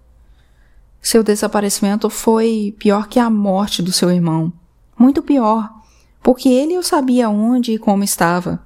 seu 1.03 1.21
desaparecimento 1.21 2.09
foi 2.09 2.73
pior 2.79 3.09
que 3.09 3.19
a 3.19 3.29
morte 3.29 3.83
do 3.83 3.91
seu 3.91 4.09
irmão. 4.09 4.53
Muito 4.97 5.21
pior, 5.21 5.69
porque 6.23 6.47
ele 6.47 6.73
eu 6.73 6.81
sabia 6.81 7.29
onde 7.29 7.73
e 7.73 7.77
como 7.77 8.05
estava. 8.05 8.65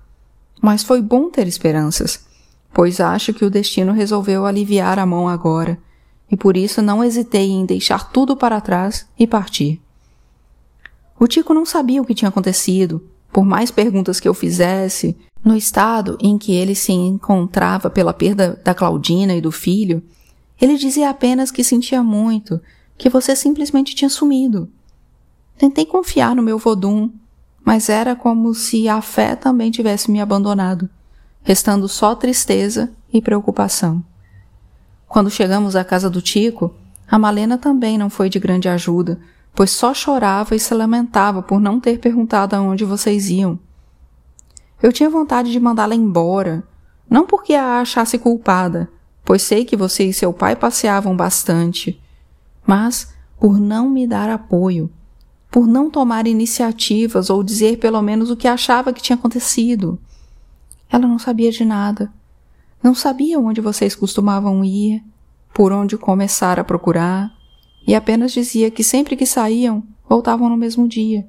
Mas 0.62 0.84
foi 0.84 1.02
bom 1.02 1.32
ter 1.32 1.48
esperanças, 1.48 2.24
pois 2.72 3.00
acho 3.00 3.34
que 3.34 3.44
o 3.44 3.50
destino 3.50 3.92
resolveu 3.92 4.46
aliviar 4.46 5.00
a 5.00 5.06
mão 5.06 5.28
agora, 5.28 5.80
e 6.30 6.38
por 6.38 6.56
isso 6.56 6.80
não 6.80 7.04
hesitei 7.04 7.50
em 7.50 7.66
deixar 7.66 8.12
tudo 8.12 8.38
para 8.38 8.62
trás 8.62 9.08
e 9.18 9.26
partir. 9.26 9.82
O 11.20 11.28
Tico 11.28 11.56
não 11.56 11.66
sabia 11.66 12.02
o 12.02 12.06
que 12.06 12.14
tinha 12.14 12.30
acontecido, 12.30 13.04
por 13.34 13.44
mais 13.44 13.72
perguntas 13.72 14.20
que 14.20 14.28
eu 14.28 14.34
fizesse, 14.36 15.18
no 15.44 15.56
estado 15.56 16.18
em 16.22 16.38
que 16.38 16.54
ele 16.54 16.76
se 16.76 16.92
encontrava 16.92 17.90
pela 17.90 18.14
perda 18.14 18.62
da 18.64 18.76
Claudina 18.76 19.34
e 19.34 19.42
do 19.42 19.52
filho, 19.52 20.04
ele 20.60 20.78
dizia 20.78 21.10
apenas 21.10 21.52
que 21.52 21.64
sentia 21.64 22.04
muito, 22.04 22.60
que 22.98 23.10
você 23.10 23.36
simplesmente 23.36 23.94
tinha 23.96 24.10
sumido. 24.10 24.70
Tentei 25.58 25.86
confiar 25.86 26.36
no 26.36 26.42
meu 26.42 26.58
vodum, 26.58 27.12
mas 27.64 27.90
era 27.90 28.16
como 28.16 28.54
se 28.54 28.88
a 28.88 29.02
fé 29.02 29.36
também 29.36 29.70
tivesse 29.70 30.10
me 30.10 30.22
abandonado, 30.22 30.90
restando 31.44 31.88
só 31.88 32.16
tristeza 32.16 32.92
e 33.12 33.22
preocupação. 33.22 34.04
Quando 35.08 35.30
chegamos 35.30 35.76
à 35.76 35.84
casa 35.84 36.10
do 36.10 36.22
Tico, 36.22 36.74
a 37.10 37.18
Malena 37.18 37.58
também 37.58 37.98
não 37.98 38.10
foi 38.10 38.30
de 38.30 38.40
grande 38.40 38.68
ajuda, 38.68 39.20
pois 39.56 39.72
só 39.72 39.94
chorava 39.94 40.56
e 40.56 40.60
se 40.60 40.74
lamentava 40.74 41.42
por 41.42 41.60
não 41.60 41.80
ter 41.80 42.00
perguntado 42.00 42.56
aonde 42.56 42.84
vocês 42.84 43.30
iam. 43.30 43.60
Eu 44.82 44.94
tinha 44.94 45.10
vontade 45.10 45.52
de 45.52 45.60
mandá-la 45.60 45.96
embora, 45.96 46.64
não 47.10 47.26
porque 47.26 47.54
a 47.54 47.80
achasse 47.80 48.20
culpada, 48.20 48.90
pois 49.28 49.42
sei 49.42 49.66
que 49.66 49.76
você 49.76 50.06
e 50.06 50.14
seu 50.14 50.32
pai 50.32 50.56
passeavam 50.56 51.14
bastante, 51.14 52.00
mas 52.66 53.14
por 53.38 53.60
não 53.60 53.90
me 53.90 54.08
dar 54.08 54.30
apoio, 54.30 54.90
por 55.52 55.68
não 55.68 55.92
tomar 55.92 56.26
iniciativas 56.26 57.30
ou 57.30 57.44
dizer 57.44 57.78
pelo 57.78 58.02
menos 58.02 58.32
o 58.32 58.38
que 58.38 58.48
achava 58.48 58.94
que 58.94 59.02
tinha 59.02 59.18
acontecido. 59.18 60.00
Ela 60.90 61.06
não 61.06 61.20
sabia 61.20 61.52
de 61.52 61.66
nada. 61.66 62.10
Não 62.82 62.96
sabia 62.96 63.38
onde 63.38 63.60
vocês 63.60 63.94
costumavam 63.94 64.64
ir, 64.64 65.04
por 65.54 65.74
onde 65.74 65.98
começar 65.98 66.58
a 66.58 66.64
procurar, 66.64 67.30
e 67.86 67.94
apenas 67.94 68.32
dizia 68.32 68.72
que 68.72 68.82
sempre 68.82 69.18
que 69.18 69.26
saíam, 69.26 69.84
voltavam 70.08 70.48
no 70.48 70.56
mesmo 70.56 70.88
dia, 70.88 71.28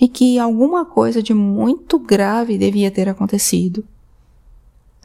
e 0.00 0.08
que 0.08 0.40
alguma 0.40 0.84
coisa 0.84 1.22
de 1.22 1.32
muito 1.32 2.00
grave 2.00 2.58
devia 2.58 2.90
ter 2.90 3.08
acontecido. 3.08 3.84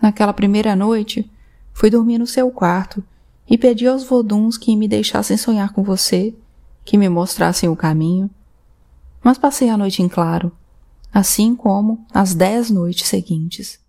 Naquela 0.02 0.34
primeira 0.34 0.76
noite, 0.76 1.30
fui 1.74 1.90
dormir 1.90 2.18
no 2.18 2.28
seu 2.28 2.50
quarto 2.52 3.04
e 3.50 3.58
pedi 3.58 3.88
aos 3.88 4.04
voduns 4.04 4.58
que 4.58 4.76
me 4.76 4.88
deixassem 4.88 5.36
sonhar 5.36 5.74
com 5.74 5.84
você, 5.84 6.34
que 6.86 6.98
me 6.98 7.10
mostrassem 7.10 7.68
o 7.68 7.76
caminho. 7.76 8.30
Mas 9.22 9.38
passei 9.38 9.70
a 9.70 9.78
noite 9.78 10.02
em 10.02 10.08
claro, 10.08 10.52
assim 11.14 11.56
como 11.56 12.06
as 12.14 12.34
dez 12.34 12.70
noites 12.70 13.08
seguintes. 13.08 13.83